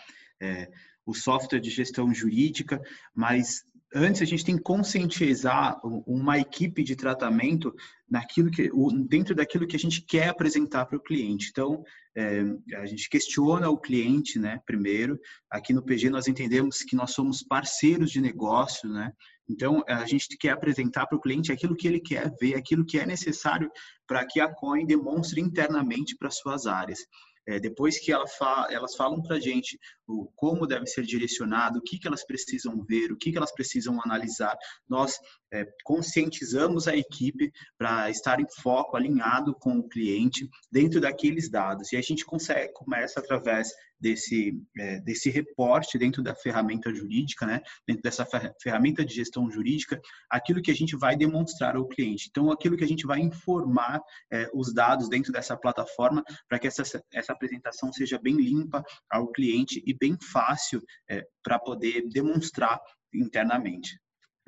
[0.42, 0.72] É,
[1.06, 2.82] o software de gestão jurídica,
[3.14, 7.74] mas antes a gente tem que conscientizar uma equipe de tratamento
[8.10, 8.70] naquilo que,
[9.08, 11.50] dentro daquilo que a gente quer apresentar para o cliente.
[11.52, 11.84] Então,
[12.16, 12.44] é,
[12.76, 15.20] a gente questiona o cliente, né, primeiro.
[15.50, 19.12] Aqui no PG nós entendemos que nós somos parceiros de negócio, né?
[19.50, 22.98] Então, a gente quer apresentar para o cliente aquilo que ele quer ver, aquilo que
[22.98, 23.70] é necessário
[24.08, 27.00] para que a Coin demonstre internamente para suas áreas.
[27.46, 29.78] É, depois que ela fa elas falam para a gente
[30.08, 33.54] o, como deve ser direcionado, o que, que elas precisam ver, o que, que elas
[33.54, 35.18] precisam analisar, nós
[35.54, 41.92] é, conscientizamos a equipe para estar em foco, alinhado com o cliente dentro daqueles dados.
[41.92, 43.70] E a gente consegue, começa através
[44.04, 47.62] desse, é, desse reporte dentro da ferramenta jurídica, né?
[47.88, 48.28] dentro dessa
[48.62, 52.28] ferramenta de gestão jurídica, aquilo que a gente vai demonstrar ao cliente.
[52.30, 56.68] Então, aquilo que a gente vai informar é, os dados dentro dessa plataforma para que
[56.68, 62.80] essa, essa apresentação seja bem limpa ao cliente e bem fácil é, para poder demonstrar
[63.14, 64.00] internamente.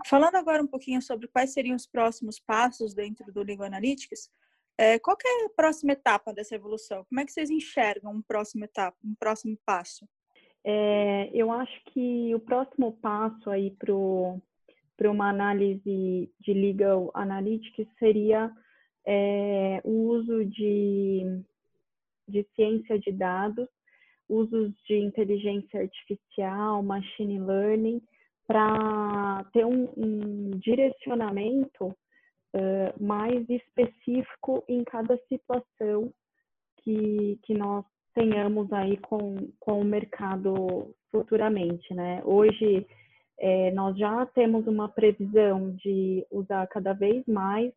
[0.06, 4.30] Falando agora um pouquinho sobre quais seriam os próximos passos dentro do Legal Analytics,
[4.78, 7.06] é, qual é a próxima etapa dessa evolução?
[7.06, 10.06] Como é que vocês enxergam um próximo etapa, um próximo passo?
[10.64, 18.52] É, eu acho que o próximo passo aí para uma análise de legal analytics seria
[19.06, 21.42] é, o uso de,
[22.28, 23.70] de ciência de dados,
[24.30, 28.02] usos de inteligência artificial, machine learning,
[28.48, 36.12] para ter um, um direcionamento uh, mais específico em cada situação
[36.84, 42.22] que, que nós tenhamos aí com, com o mercado futuramente, né?
[42.24, 42.86] Hoje
[43.38, 47.74] é, nós já temos uma previsão de usar cada vez mais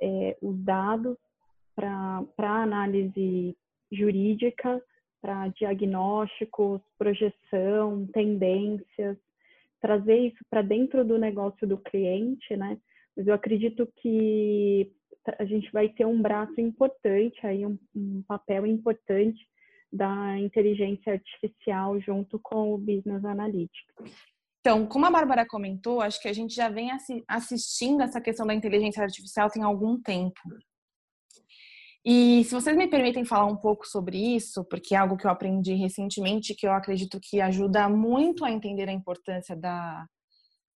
[0.00, 1.16] é, os dados
[1.74, 3.56] para análise
[3.90, 4.80] jurídica,
[5.24, 9.16] para diagnósticos, projeção, tendências,
[9.80, 12.76] trazer isso para dentro do negócio do cliente, né?
[13.16, 14.92] Mas eu acredito que
[15.38, 19.48] a gente vai ter um braço importante aí, um, um papel importante
[19.90, 23.94] da inteligência artificial junto com o business analytics.
[24.60, 26.90] Então, como a Bárbara comentou, acho que a gente já vem
[27.26, 30.38] assistindo essa questão da inteligência artificial tem algum tempo.
[32.04, 35.30] E se vocês me permitem falar um pouco sobre isso, porque é algo que eu
[35.30, 40.06] aprendi recentemente, que eu acredito que ajuda muito a entender a importância da,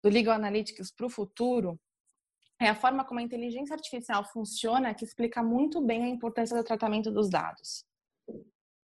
[0.05, 1.81] do Legal Analytics para o futuro,
[2.61, 6.63] é a forma como a inteligência artificial funciona que explica muito bem a importância do
[6.63, 7.85] tratamento dos dados.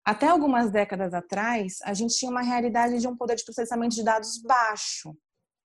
[0.04, 4.02] Até algumas décadas atrás, a gente tinha uma realidade de um poder de processamento de
[4.02, 5.16] dados baixo.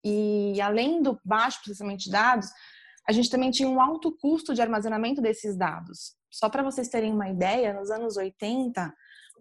[0.04, 2.50] E além do baixo processamento de dados,
[3.08, 6.16] a gente também tinha um alto custo de armazenamento desses dados.
[6.36, 8.94] Só para vocês terem uma ideia, nos anos 80,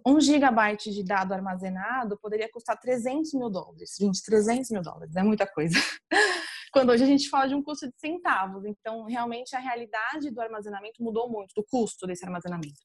[0.06, 3.96] um gigabyte de dado armazenado poderia custar 300 mil dólares.
[3.98, 5.76] Gente, 300 mil dólares é muita coisa.
[6.72, 8.64] quando hoje a gente fala de um custo de centavos.
[8.64, 12.78] Então, realmente, a realidade do armazenamento mudou muito, do custo desse armazenamento.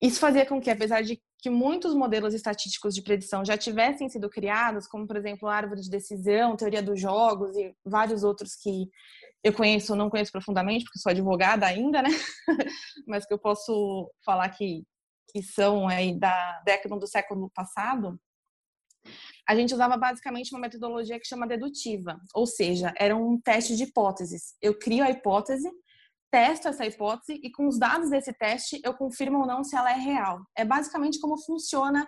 [0.00, 4.30] Isso fazia com que, apesar de que muitos modelos estatísticos de predição já tivessem sido
[4.30, 8.88] criados, como, por exemplo, a árvore de decisão, teoria dos jogos e vários outros que
[9.44, 12.10] eu conheço, não conheço profundamente, porque sou advogada ainda, né?
[13.06, 14.84] Mas que eu posso falar que
[15.32, 18.20] que são aí da década do século passado,
[19.48, 23.84] a gente usava basicamente uma metodologia que chama dedutiva, ou seja, era um teste de
[23.84, 24.54] hipóteses.
[24.60, 25.68] Eu crio a hipótese,
[26.30, 29.90] testo essa hipótese e com os dados desse teste eu confirmo ou não se ela
[29.90, 30.40] é real.
[30.56, 32.06] É basicamente como funciona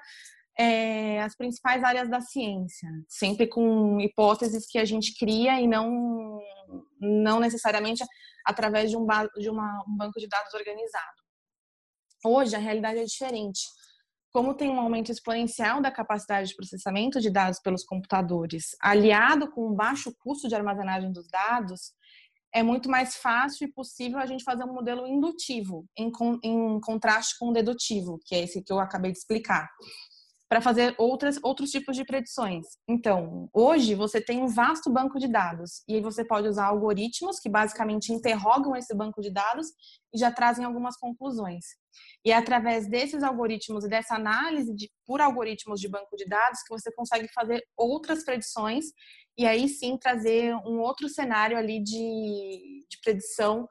[0.58, 6.38] é, as principais áreas da ciência, sempre com hipóteses que a gente cria e não,
[7.00, 8.04] não necessariamente
[8.44, 9.06] através de um,
[9.38, 11.22] de uma, um banco de dados organizado.
[12.24, 13.60] Hoje a realidade é diferente.
[14.32, 19.68] Como tem um aumento exponencial da capacidade de processamento de dados pelos computadores, aliado com
[19.68, 21.92] um baixo custo de armazenagem dos dados,
[22.52, 26.10] é muito mais fácil e possível a gente fazer um modelo indutivo, em,
[26.42, 29.68] em contraste com o dedutivo, que é esse que eu acabei de explicar
[30.54, 32.64] para fazer outras, outros tipos de predições.
[32.86, 37.40] Então, hoje você tem um vasto banco de dados e aí você pode usar algoritmos
[37.40, 39.66] que basicamente interrogam esse banco de dados
[40.14, 41.64] e já trazem algumas conclusões.
[42.24, 46.62] E é através desses algoritmos e dessa análise de, por algoritmos de banco de dados
[46.62, 48.84] que você consegue fazer outras predições
[49.36, 53.66] e aí sim trazer um outro cenário ali de, de predição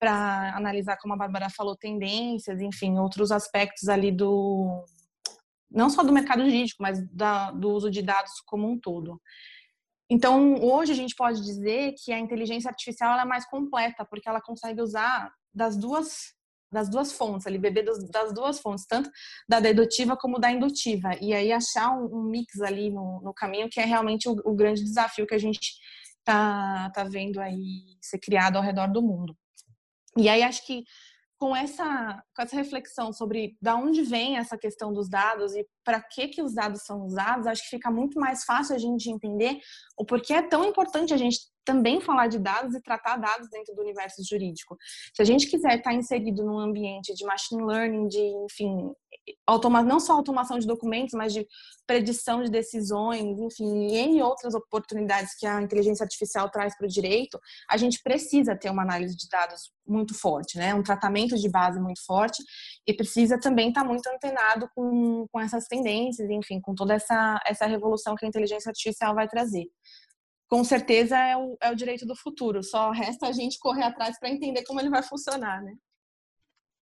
[0.00, 4.84] para analisar, como a Bárbara falou, tendências, enfim, outros aspectos ali do,
[5.74, 9.20] não só do mercado jurídico, mas da, do uso de dados como um todo.
[10.08, 14.40] Então, hoje a gente pode dizer que a inteligência artificial é mais completa, porque ela
[14.40, 16.34] consegue usar das duas
[16.72, 19.08] das duas fontes, ali, beber das, das duas fontes, tanto
[19.48, 21.10] da dedutiva como da indutiva.
[21.20, 24.56] E aí achar um, um mix ali no, no, caminho, que é realmente o, o,
[24.56, 25.60] grande desafio que a gente
[26.24, 29.36] tá, tá vendo aí ser criado ao redor do mundo.
[30.16, 30.82] E aí acho que
[31.38, 36.00] com essa, com essa reflexão sobre da onde vem essa questão dos dados e para
[36.00, 39.58] que, que os dados são usados, acho que fica muito mais fácil a gente entender
[39.98, 43.74] o porquê é tão importante a gente também falar de dados e tratar dados dentro
[43.74, 44.76] do universo jurídico.
[45.14, 48.92] Se a gente quiser estar inserido num ambiente de machine learning, de, enfim,
[49.46, 51.46] automa não só automação de documentos, mas de
[51.86, 56.88] predição de decisões, enfim, e em outras oportunidades que a inteligência artificial traz para o
[56.88, 60.74] direito, a gente precisa ter uma análise de dados muito forte, né?
[60.74, 62.42] Um tratamento de base muito forte
[62.86, 67.66] e precisa também estar muito antenado com, com essas tendências, enfim, com toda essa, essa
[67.66, 69.66] revolução que a inteligência artificial vai trazer
[70.48, 72.62] com certeza é o, é o direito do futuro.
[72.62, 75.74] Só resta a gente correr atrás para entender como ele vai funcionar, né?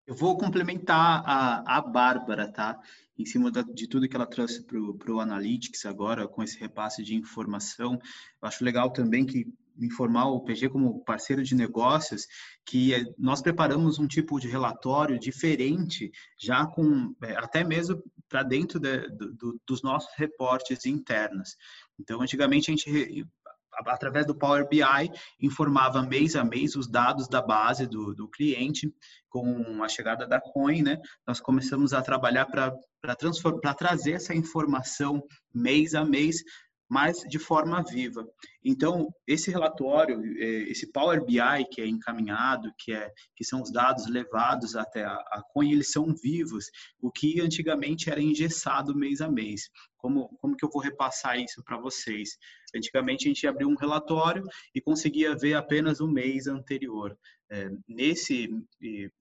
[0.06, 2.78] Eu vou complementar a, a Bárbara, tá?
[3.18, 7.02] Em cima da, de tudo que ela trouxe para o Analytics agora, com esse repasse
[7.02, 7.94] de informação.
[8.42, 9.46] Eu acho legal também que
[9.78, 12.26] informar o PG como parceiro de negócios,
[12.64, 18.42] que é, nós preparamos um tipo de relatório diferente, já com é, até mesmo para
[18.42, 21.56] dentro de, do, dos nossos reportes internos.
[21.98, 23.26] Então, antigamente a gente
[23.86, 25.10] através do Power BI,
[25.40, 28.92] informava mês a mês os dados da base do, do cliente.
[29.28, 35.20] Com a chegada da Coin, né, nós começamos a trabalhar para trazer essa informação
[35.52, 36.42] mês a mês
[36.88, 38.26] mas de forma viva.
[38.62, 43.72] Então, esse relatório, é, esse Power BI que é encaminhado, que, é, que são os
[43.72, 46.66] dados levados até a, a Coin, eles são vivos,
[47.00, 49.68] o que antigamente era engessado mês a mês.
[49.96, 52.36] Como, como que eu vou repassar isso para vocês?
[52.76, 54.44] Antigamente a gente abriu um relatório
[54.74, 57.16] e conseguia ver apenas o mês anterior.
[57.50, 58.48] É, nesse,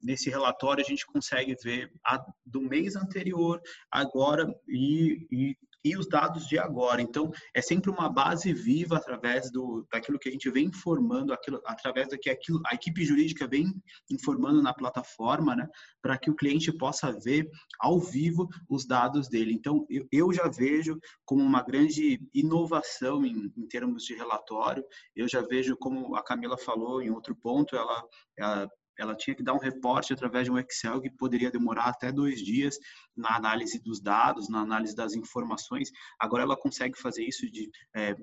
[0.01, 6.07] nesse relatório a gente consegue ver a, do mês anterior, agora e, e e os
[6.07, 7.01] dados de agora.
[7.01, 11.61] Então, é sempre uma base viva através do, daquilo que a gente vem informando, aquilo,
[11.65, 13.73] através do que aquilo, a equipe jurídica vem
[14.09, 15.67] informando na plataforma, né,
[16.01, 19.53] para que o cliente possa ver ao vivo os dados dele.
[19.53, 24.83] Então, eu, eu já vejo como uma grande inovação em, em termos de relatório,
[25.15, 28.03] eu já vejo, como a Camila falou em outro ponto, ela,
[28.37, 32.11] ela ela tinha que dar um reporte através de um Excel que poderia demorar até
[32.11, 32.77] dois dias
[33.15, 35.91] na análise dos dados, na análise das informações.
[36.19, 38.15] Agora ela consegue fazer isso de, é,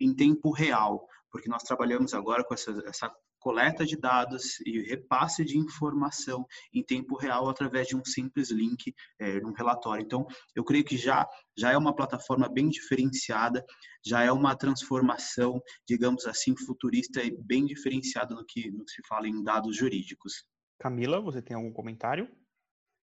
[0.00, 5.44] em tempo real, porque nós trabalhamos agora com essa, essa coleta de dados e repasse
[5.44, 10.04] de informação em tempo real através de um simples link, é, um relatório.
[10.04, 11.26] Então, eu creio que já
[11.56, 13.64] já é uma plataforma bem diferenciada,
[14.04, 19.02] já é uma transformação, digamos assim, futurista e bem diferenciada no que, no que se
[19.08, 20.44] fala em dados jurídicos.
[20.78, 22.30] Camila, você tem algum comentário?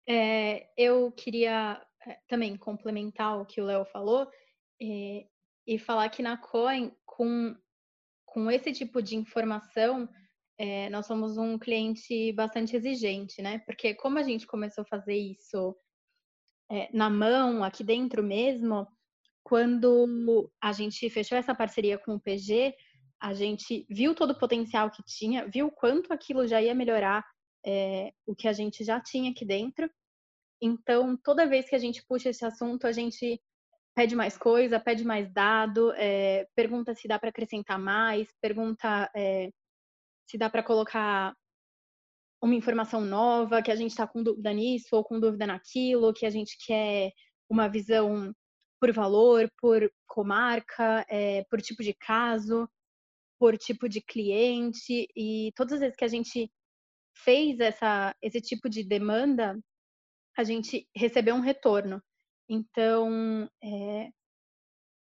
[0.06, 4.30] É, eu queria é, também complementar o que o Léo falou
[4.82, 5.26] é,
[5.66, 7.56] e falar que na Coin, com
[8.34, 10.10] com esse tipo de informação,
[10.58, 13.60] é, nós somos um cliente bastante exigente, né?
[13.60, 15.76] Porque como a gente começou a fazer isso
[16.72, 18.88] é, na mão, aqui dentro mesmo,
[19.44, 22.74] quando a gente fechou essa parceria com o PG,
[23.22, 27.24] a gente viu todo o potencial que tinha, viu quanto aquilo já ia melhorar
[27.64, 29.88] é, o que a gente já tinha aqui dentro.
[30.60, 33.40] Então, toda vez que a gente puxa esse assunto, a gente
[33.96, 39.50] pede mais coisa, pede mais dado, é, pergunta se dá para acrescentar mais, pergunta é,
[40.28, 41.34] se dá para colocar
[42.42, 46.26] uma informação nova, que a gente está com dúvida nisso ou com dúvida naquilo, que
[46.26, 47.12] a gente quer
[47.50, 48.34] uma visão
[48.80, 52.68] por valor, por comarca, é, por tipo de caso,
[53.40, 55.08] por tipo de cliente.
[55.16, 56.52] E todas as vezes que a gente
[57.16, 59.58] fez essa, esse tipo de demanda,
[60.38, 62.02] a gente recebeu um retorno.
[62.54, 64.12] Então, é,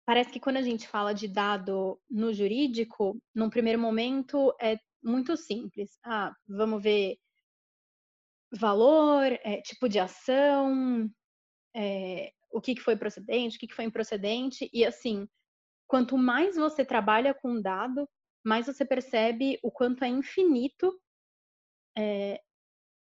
[0.04, 5.34] parece que quando a gente fala de dado no jurídico, num primeiro momento é muito
[5.34, 5.98] simples.
[6.04, 7.16] Ah, vamos ver
[8.52, 11.10] valor, é, tipo de ação,
[11.74, 15.26] é, o que, que foi procedente, o que, que foi improcedente, e assim,
[15.86, 18.06] quanto mais você trabalha com dado,
[18.44, 20.98] mais você percebe o quanto é infinito
[21.96, 22.40] é,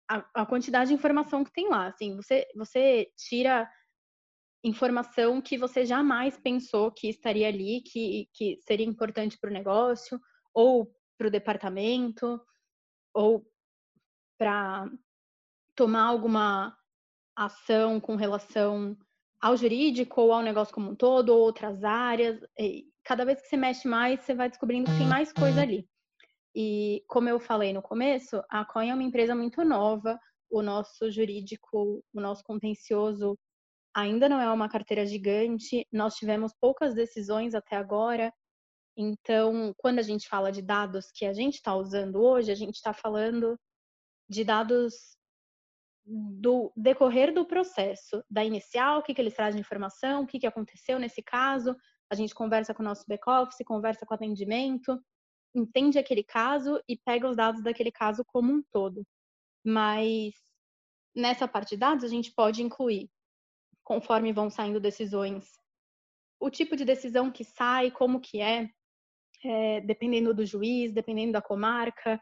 [0.09, 1.87] a, a, quantidade de informação que tem lá.
[1.87, 3.69] Assim, você, você tira
[4.63, 10.19] informação que você jamais pensou que estaria ali, que, que seria importante para o negócio,
[10.53, 12.39] ou para o departamento,
[13.13, 13.45] ou
[14.37, 14.89] para
[15.75, 16.75] tomar alguma
[17.35, 18.97] ação com relação
[19.41, 22.39] ao jurídico ou ao negócio como um todo, ou outras áreas.
[22.59, 25.87] E cada vez que você mexe mais, você vai descobrindo que tem mais coisa ali.
[26.55, 31.09] E como eu falei no começo, a Coin é uma empresa muito nova, o nosso
[31.09, 33.37] jurídico, o nosso contencioso
[33.93, 38.33] ainda não é uma carteira gigante, nós tivemos poucas decisões até agora.
[38.97, 42.75] Então, quando a gente fala de dados que a gente está usando hoje, a gente
[42.75, 43.57] está falando
[44.29, 44.93] de dados
[46.05, 50.39] do decorrer do processo, da inicial, o que, que eles trazem de informação, o que,
[50.39, 51.75] que aconteceu nesse caso.
[52.09, 54.99] A gente conversa com o nosso back-office, conversa com o atendimento,
[55.55, 59.05] entende aquele caso e pega os dados daquele caso como um todo.
[59.65, 60.33] Mas
[61.15, 63.09] nessa parte de dados, a gente pode incluir,
[63.91, 65.45] conforme vão saindo decisões,
[66.39, 68.69] o tipo de decisão que sai, como que é,
[69.43, 72.17] é dependendo do juiz, dependendo da comarca,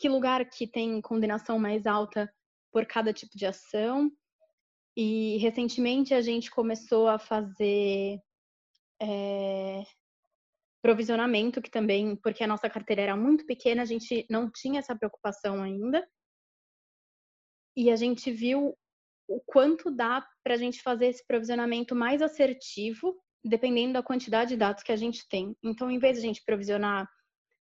[0.00, 2.28] que lugar que tem condenação mais alta
[2.72, 4.10] por cada tipo de ação.
[4.96, 8.18] E recentemente a gente começou a fazer
[9.00, 9.84] é,
[10.82, 14.96] provisionamento, que também, porque a nossa carteira era muito pequena, a gente não tinha essa
[14.98, 16.04] preocupação ainda.
[17.76, 18.76] E a gente viu
[19.32, 24.56] o quanto dá para a gente fazer esse provisionamento mais assertivo, dependendo da quantidade de
[24.56, 25.56] dados que a gente tem.
[25.62, 27.08] Então, em vez de a gente provisionar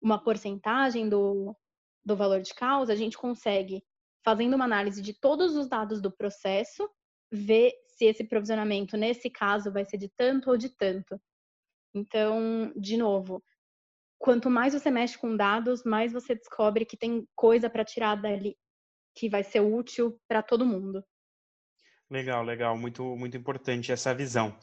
[0.01, 1.57] uma porcentagem do,
[2.05, 3.83] do valor de causa, a gente consegue
[4.25, 6.89] fazendo uma análise de todos os dados do processo,
[7.31, 11.21] ver se esse provisionamento, nesse caso, vai ser de tanto ou de tanto.
[11.95, 13.43] Então, de novo,
[14.19, 18.57] quanto mais você mexe com dados, mais você descobre que tem coisa para tirar dali
[19.15, 21.05] que vai ser útil para todo mundo.
[22.13, 24.55] Legal, legal, muito, muito importante essa visão.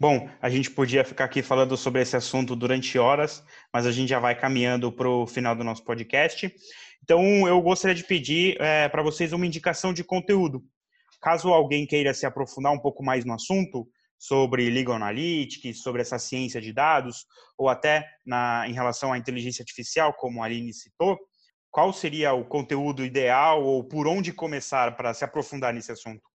[0.00, 4.08] Bom, a gente podia ficar aqui falando sobre esse assunto durante horas, mas a gente
[4.08, 6.50] já vai caminhando para o final do nosso podcast.
[7.02, 10.64] Então, eu gostaria de pedir é, para vocês uma indicação de conteúdo.
[11.20, 13.86] Caso alguém queira se aprofundar um pouco mais no assunto,
[14.18, 17.26] sobre Legal Analytics, sobre essa ciência de dados,
[17.58, 21.18] ou até na, em relação à inteligência artificial, como a Aline citou,
[21.70, 26.33] qual seria o conteúdo ideal ou por onde começar para se aprofundar nesse assunto?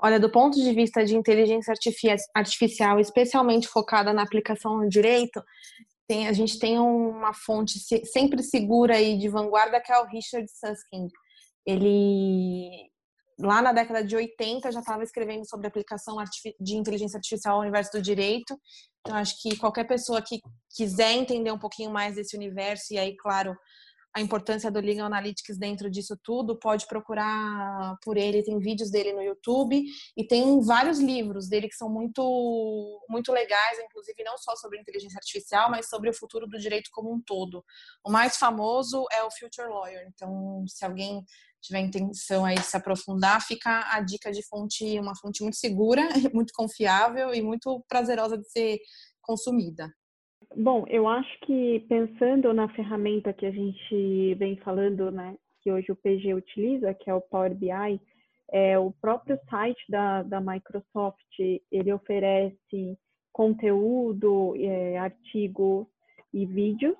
[0.00, 1.74] Olha, do ponto de vista de inteligência
[2.34, 5.42] artificial, especialmente focada na aplicação no direito,
[6.06, 10.48] tem, a gente tem uma fonte sempre segura aí de vanguarda que é o Richard
[10.48, 11.10] Susskind.
[11.66, 12.88] Ele
[13.40, 16.16] lá na década de 80 já estava escrevendo sobre aplicação
[16.58, 18.58] de inteligência artificial ao universo do direito.
[19.00, 20.40] Então acho que qualquer pessoa que
[20.74, 23.56] quiser entender um pouquinho mais desse universo e aí claro
[24.18, 29.12] a importância do Legal Analytics dentro disso tudo, pode procurar por ele, tem vídeos dele
[29.12, 29.82] no YouTube
[30.16, 32.22] e tem vários livros dele que são muito
[33.08, 37.12] muito legais, inclusive não só sobre inteligência artificial, mas sobre o futuro do direito como
[37.12, 37.64] um todo.
[38.04, 40.06] O mais famoso é o Future Lawyer.
[40.08, 41.24] Então, se alguém
[41.60, 46.02] tiver intenção aí de se aprofundar, fica a dica de fonte, uma fonte muito segura,
[46.34, 48.78] muito confiável e muito prazerosa de ser
[49.20, 49.92] consumida.
[50.60, 55.92] Bom, eu acho que pensando na ferramenta que a gente vem falando, né, que hoje
[55.92, 58.00] o PG utiliza, que é o Power BI,
[58.50, 61.22] é, o próprio site da, da Microsoft,
[61.70, 62.98] ele oferece
[63.32, 65.86] conteúdo, é, artigos
[66.34, 66.96] e vídeos,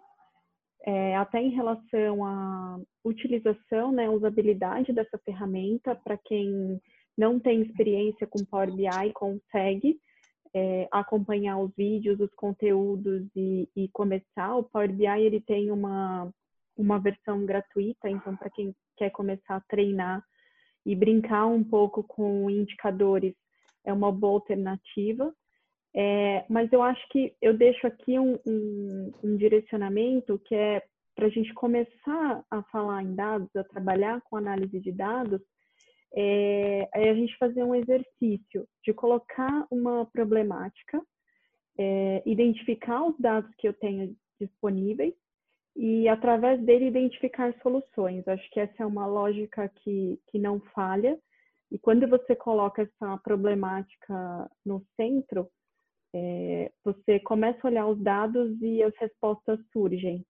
[0.87, 6.81] é, até em relação à utilização, né, usabilidade dessa ferramenta, para quem
[7.17, 9.99] não tem experiência com Power BI, consegue
[10.55, 14.57] é, acompanhar os vídeos, os conteúdos e, e, começar.
[14.57, 16.31] O Power BI ele tem uma,
[16.77, 20.25] uma versão gratuita, então para quem quer começar a treinar
[20.85, 23.35] e brincar um pouco com indicadores
[23.85, 25.33] é uma boa alternativa.
[25.95, 30.83] É, mas eu acho que eu deixo aqui um, um, um direcionamento que é
[31.15, 35.41] para a gente começar a falar em dados, a trabalhar com análise de dados,
[36.15, 41.03] é, a gente fazer um exercício de colocar uma problemática,
[41.79, 45.15] é, identificar os dados que eu tenho disponíveis
[45.77, 48.27] e, através dele, identificar soluções.
[48.27, 51.19] Acho que essa é uma lógica que, que não falha.
[51.71, 55.49] E quando você coloca essa problemática no centro,
[56.15, 60.25] é, você começa a olhar os dados e as respostas surgem.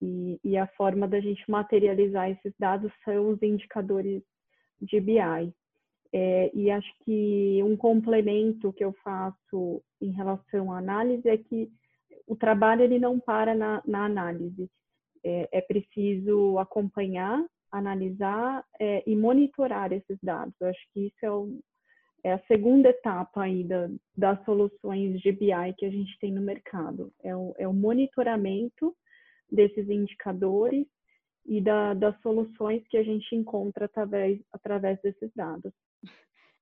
[0.00, 4.22] E, e, a forma da gente materializar esses dados são os indicadores
[4.80, 5.52] de BI.
[6.12, 11.68] É, e acho que um complemento que eu faço em relação à análise é que
[12.26, 14.70] o trabalho ele não para na, na análise.
[15.24, 20.54] É, é, preciso acompanhar, analisar é, e monitorar esses dados.
[20.60, 21.58] Eu acho que isso é, o,
[22.22, 26.42] é a segunda etapa aí da, das soluções de BI que a gente tem no
[26.42, 27.10] mercado.
[27.22, 28.94] É o, é o monitoramento
[29.50, 30.86] desses indicadores
[31.44, 35.72] e da, das soluções que a gente encontra através, através desses dados.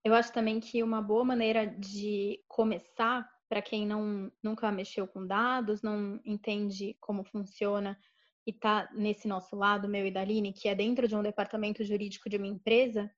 [0.04, 5.24] Eu acho também que uma boa maneira de começar, para quem não, nunca mexeu com
[5.24, 7.96] dados, não entende como funciona
[8.44, 11.84] e está nesse nosso lado, meu e da Aline, que é dentro de um departamento
[11.84, 13.08] jurídico de uma empresa,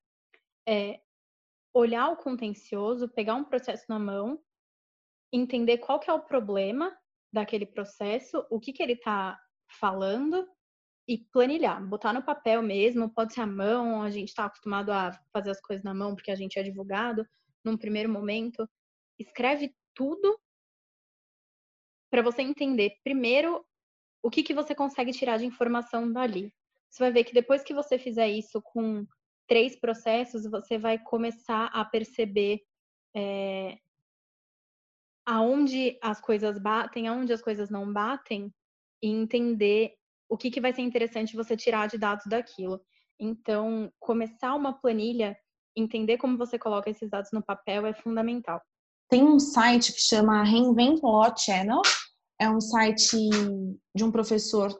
[0.68, 1.00] é
[1.72, 4.38] olhar o contencioso, pegar um processo na mão,
[5.32, 6.94] entender qual que é o problema
[7.32, 9.40] daquele processo, o que, que ele está
[9.80, 10.46] falando
[11.06, 15.12] e planilhar, botar no papel mesmo, pode ser à mão, a gente está acostumado a
[15.32, 17.26] fazer as coisas na mão porque a gente é advogado,
[17.62, 18.68] num primeiro momento,
[19.18, 20.38] escreve tudo
[22.10, 23.64] para você entender primeiro
[24.22, 26.52] o que, que você consegue tirar de informação dali.
[26.90, 29.06] Você vai ver que depois que você fizer isso com
[29.46, 32.62] três processos, você vai começar a perceber
[33.14, 33.78] é,
[35.26, 38.52] aonde as coisas batem, aonde as coisas não batem,
[39.02, 39.94] e entender
[40.28, 42.80] o que, que vai ser interessante você tirar de dados daquilo.
[43.18, 45.36] Então, começar uma planilha,
[45.76, 48.60] entender como você coloca esses dados no papel é fundamental.
[49.08, 51.82] Tem um site que chama Reinvent Law Channel,
[52.40, 53.16] é um site
[53.94, 54.74] de um professor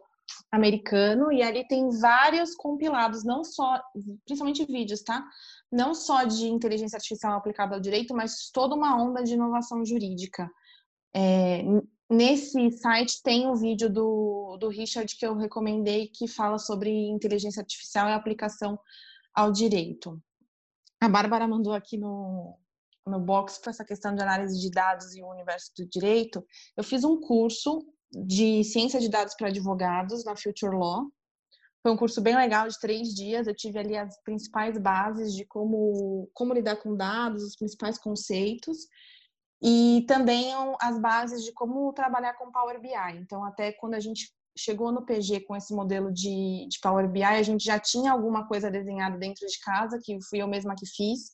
[0.51, 3.81] americano e ali tem vários compilados, não só,
[4.25, 5.25] principalmente vídeos, tá?
[5.71, 10.51] Não só de inteligência artificial aplicada ao direito, mas toda uma onda de inovação jurídica.
[11.15, 11.63] É,
[12.11, 17.61] nesse site tem um vídeo do, do Richard que eu recomendei que fala sobre inteligência
[17.61, 18.79] artificial e aplicação
[19.35, 20.23] ao direito.
[21.01, 22.59] A Bárbara mandou aqui no,
[23.07, 26.45] no box para essa questão de análise de dados e o universo do direito.
[26.77, 31.11] Eu fiz um curso de ciência de dados para advogados na Future Law.
[31.83, 33.47] Foi um curso bem legal de três dias.
[33.47, 38.87] Eu tive ali as principais bases de como, como lidar com dados, os principais conceitos
[39.67, 42.91] e também as bases de como trabalhar com Power BI.
[43.19, 47.25] Então, até quando a gente chegou no PG com esse modelo de, de Power BI,
[47.25, 50.85] a gente já tinha alguma coisa desenhada dentro de casa, que fui eu mesma que
[50.87, 51.33] fiz,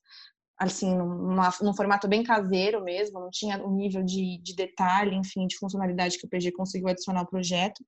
[0.56, 5.48] assim, numa, num formato bem caseiro mesmo, não tinha o nível de, de detalhe, enfim,
[5.48, 7.84] de funcionalidade que o PG conseguiu adicionar ao projeto.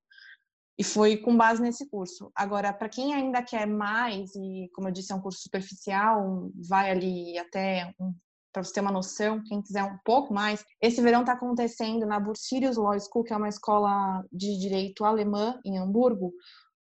[0.76, 2.32] E foi com base nesse curso.
[2.34, 6.90] Agora, para quem ainda quer mais, e como eu disse, é um curso superficial, vai
[6.90, 8.12] ali até um
[8.52, 12.20] para você ter uma noção, quem quiser um pouco mais, esse verão está acontecendo na
[12.20, 16.32] Bursirius Law School, que é uma escola de direito alemã em Hamburgo,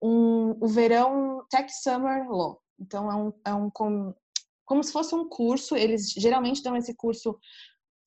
[0.02, 2.61] um, o verão Tech Summer Law.
[2.78, 4.14] Então, é um, é um como,
[4.64, 7.38] como se fosse um curso, eles geralmente dão esse curso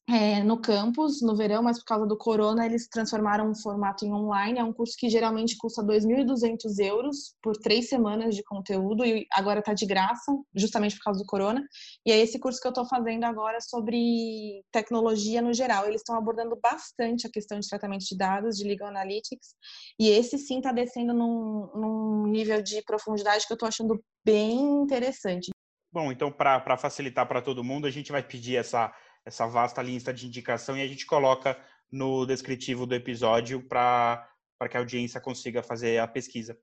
[0.09, 4.11] é, no campus no verão, mas por causa do corona eles transformaram o formato em
[4.11, 4.59] online.
[4.59, 9.59] É um curso que geralmente custa 2.200 euros por três semanas de conteúdo e agora
[9.59, 11.65] está de graça, justamente por causa do corona.
[12.05, 15.85] E é esse curso que eu estou fazendo agora sobre tecnologia no geral.
[15.85, 19.55] Eles estão abordando bastante a questão de tratamento de dados, de legal analytics,
[19.97, 24.81] e esse sim está descendo num, num nível de profundidade que eu estou achando bem
[24.81, 25.51] interessante.
[25.93, 28.91] Bom, então, para facilitar para todo mundo, a gente vai pedir essa
[29.25, 31.57] essa vasta lista de indicação e a gente coloca
[31.91, 34.27] no descritivo do episódio para
[34.69, 36.57] que a audiência consiga fazer a pesquisa.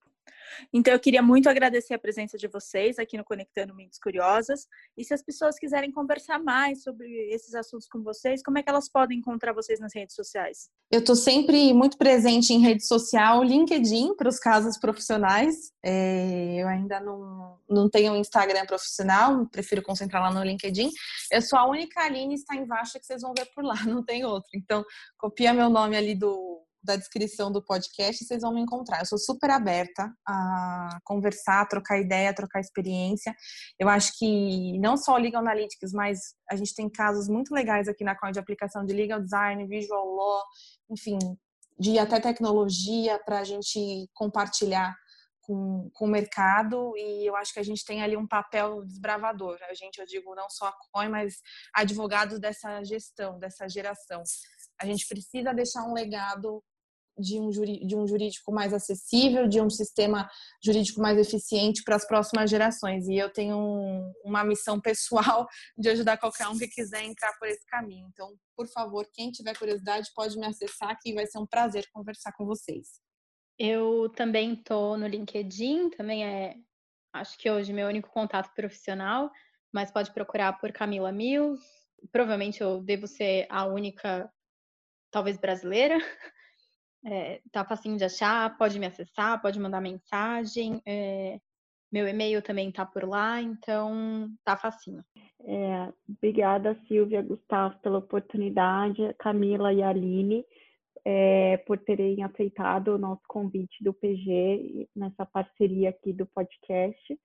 [0.73, 4.67] Então, eu queria muito agradecer a presença de vocês aqui no Conectando Mentes Curiosas.
[4.97, 8.71] E se as pessoas quiserem conversar mais sobre esses assuntos com vocês, como é que
[8.71, 10.69] elas podem encontrar vocês nas redes sociais?
[10.91, 15.73] Eu estou sempre muito presente em rede social, LinkedIn, para os casos profissionais.
[15.85, 20.91] É, eu ainda não, não tenho um Instagram profissional, prefiro concentrar lá no LinkedIn.
[21.31, 24.25] Eu sou a única Aline está embaixo que vocês vão ver por lá, não tem
[24.25, 24.51] outro.
[24.55, 24.85] Então,
[25.17, 29.01] copia meu nome ali do da descrição do podcast, vocês vão me encontrar.
[29.01, 33.35] Eu sou super aberta a conversar, trocar ideia, trocar experiência.
[33.79, 36.19] Eu acho que não só Legal Analytics, mas
[36.51, 40.07] a gente tem casos muito legais aqui na Coin de aplicação de Legal Design, Visual
[40.07, 40.43] Law,
[40.91, 41.19] enfim,
[41.79, 44.95] de até tecnologia para a gente compartilhar
[45.51, 49.59] com, com o mercado e eu acho que a gente tem ali um papel desbravador.
[49.69, 51.35] A gente, eu digo, não só a COI, mas
[51.75, 54.23] advogados dessa gestão, dessa geração.
[54.81, 56.63] A gente precisa deixar um legado
[57.21, 60.29] de um, de um jurídico mais acessível, de um sistema
[60.65, 63.07] jurídico mais eficiente para as próximas gerações.
[63.07, 65.47] E eu tenho um, uma missão pessoal
[65.77, 68.09] de ajudar qualquer um que quiser entrar por esse caminho.
[68.13, 72.33] Então, por favor, quem tiver curiosidade pode me acessar, que vai ser um prazer conversar
[72.33, 73.01] com vocês.
[73.59, 76.57] Eu também estou no LinkedIn, também é,
[77.13, 79.31] acho que hoje meu único contato profissional,
[79.73, 81.63] mas pode procurar por Camila Mills.
[82.11, 84.33] Provavelmente eu devo ser a única,
[85.11, 85.99] talvez brasileira.
[87.05, 90.81] É, tá facinho de achar, pode me acessar, pode mandar mensagem.
[90.87, 91.41] É,
[91.91, 95.05] meu e-mail também tá por lá, então tá facinho.
[95.43, 100.45] É, obrigada, Silvia, Gustavo, pela oportunidade, Camila e Aline
[101.05, 107.19] é, por terem aceitado o nosso convite do PG nessa parceria aqui do podcast.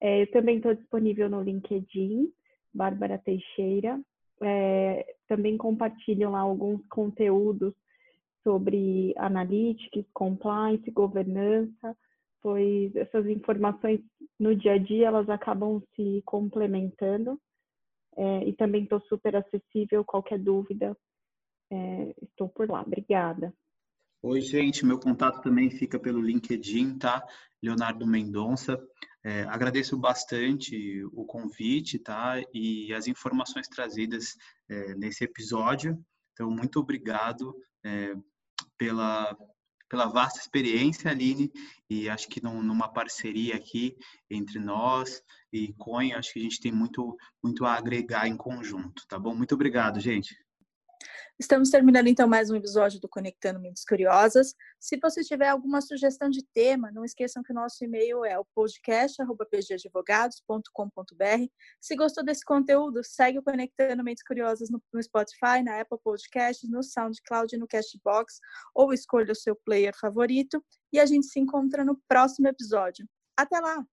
[0.00, 2.32] É, eu também estou disponível no LinkedIn,
[2.72, 4.00] Bárbara Teixeira.
[4.40, 7.74] É, também compartilho lá alguns conteúdos
[8.48, 11.94] sobre analytics, compliance, governança,
[12.40, 14.00] pois essas informações
[14.40, 17.38] no dia a dia elas acabam se complementando.
[18.16, 20.96] É, e também estou super acessível, qualquer dúvida
[21.70, 22.80] é, estou por lá.
[22.80, 23.52] Obrigada.
[24.22, 24.84] Oi, gente.
[24.84, 27.22] Meu contato também fica pelo LinkedIn, tá?
[27.62, 28.80] Leonardo Mendonça.
[29.22, 32.42] É, agradeço bastante o convite, tá?
[32.54, 34.36] E as informações trazidas
[34.70, 36.02] é, nesse episódio.
[36.32, 38.14] Então, muito obrigado é,
[38.78, 39.36] pela,
[39.88, 41.50] pela vasta experiência, Aline,
[41.90, 43.96] e acho que numa parceria aqui
[44.30, 45.22] entre nós
[45.52, 49.34] e Coin, acho que a gente tem muito, muito a agregar em conjunto, tá bom?
[49.34, 50.34] Muito obrigado, gente.
[51.40, 54.56] Estamos terminando então mais um episódio do Conectando Mentes Curiosas.
[54.80, 58.44] Se você tiver alguma sugestão de tema, não esqueçam que o nosso e-mail é o
[58.56, 61.46] podcast@pgadvogados.com.br.
[61.80, 66.82] Se gostou desse conteúdo, segue o Conectando Mentes Curiosas no, Spotify, na Apple Podcasts, no
[66.82, 68.40] SoundCloud, no Castbox
[68.74, 70.60] ou escolha o seu player favorito
[70.92, 73.08] e a gente se encontra no próximo episódio.
[73.36, 73.86] Até lá.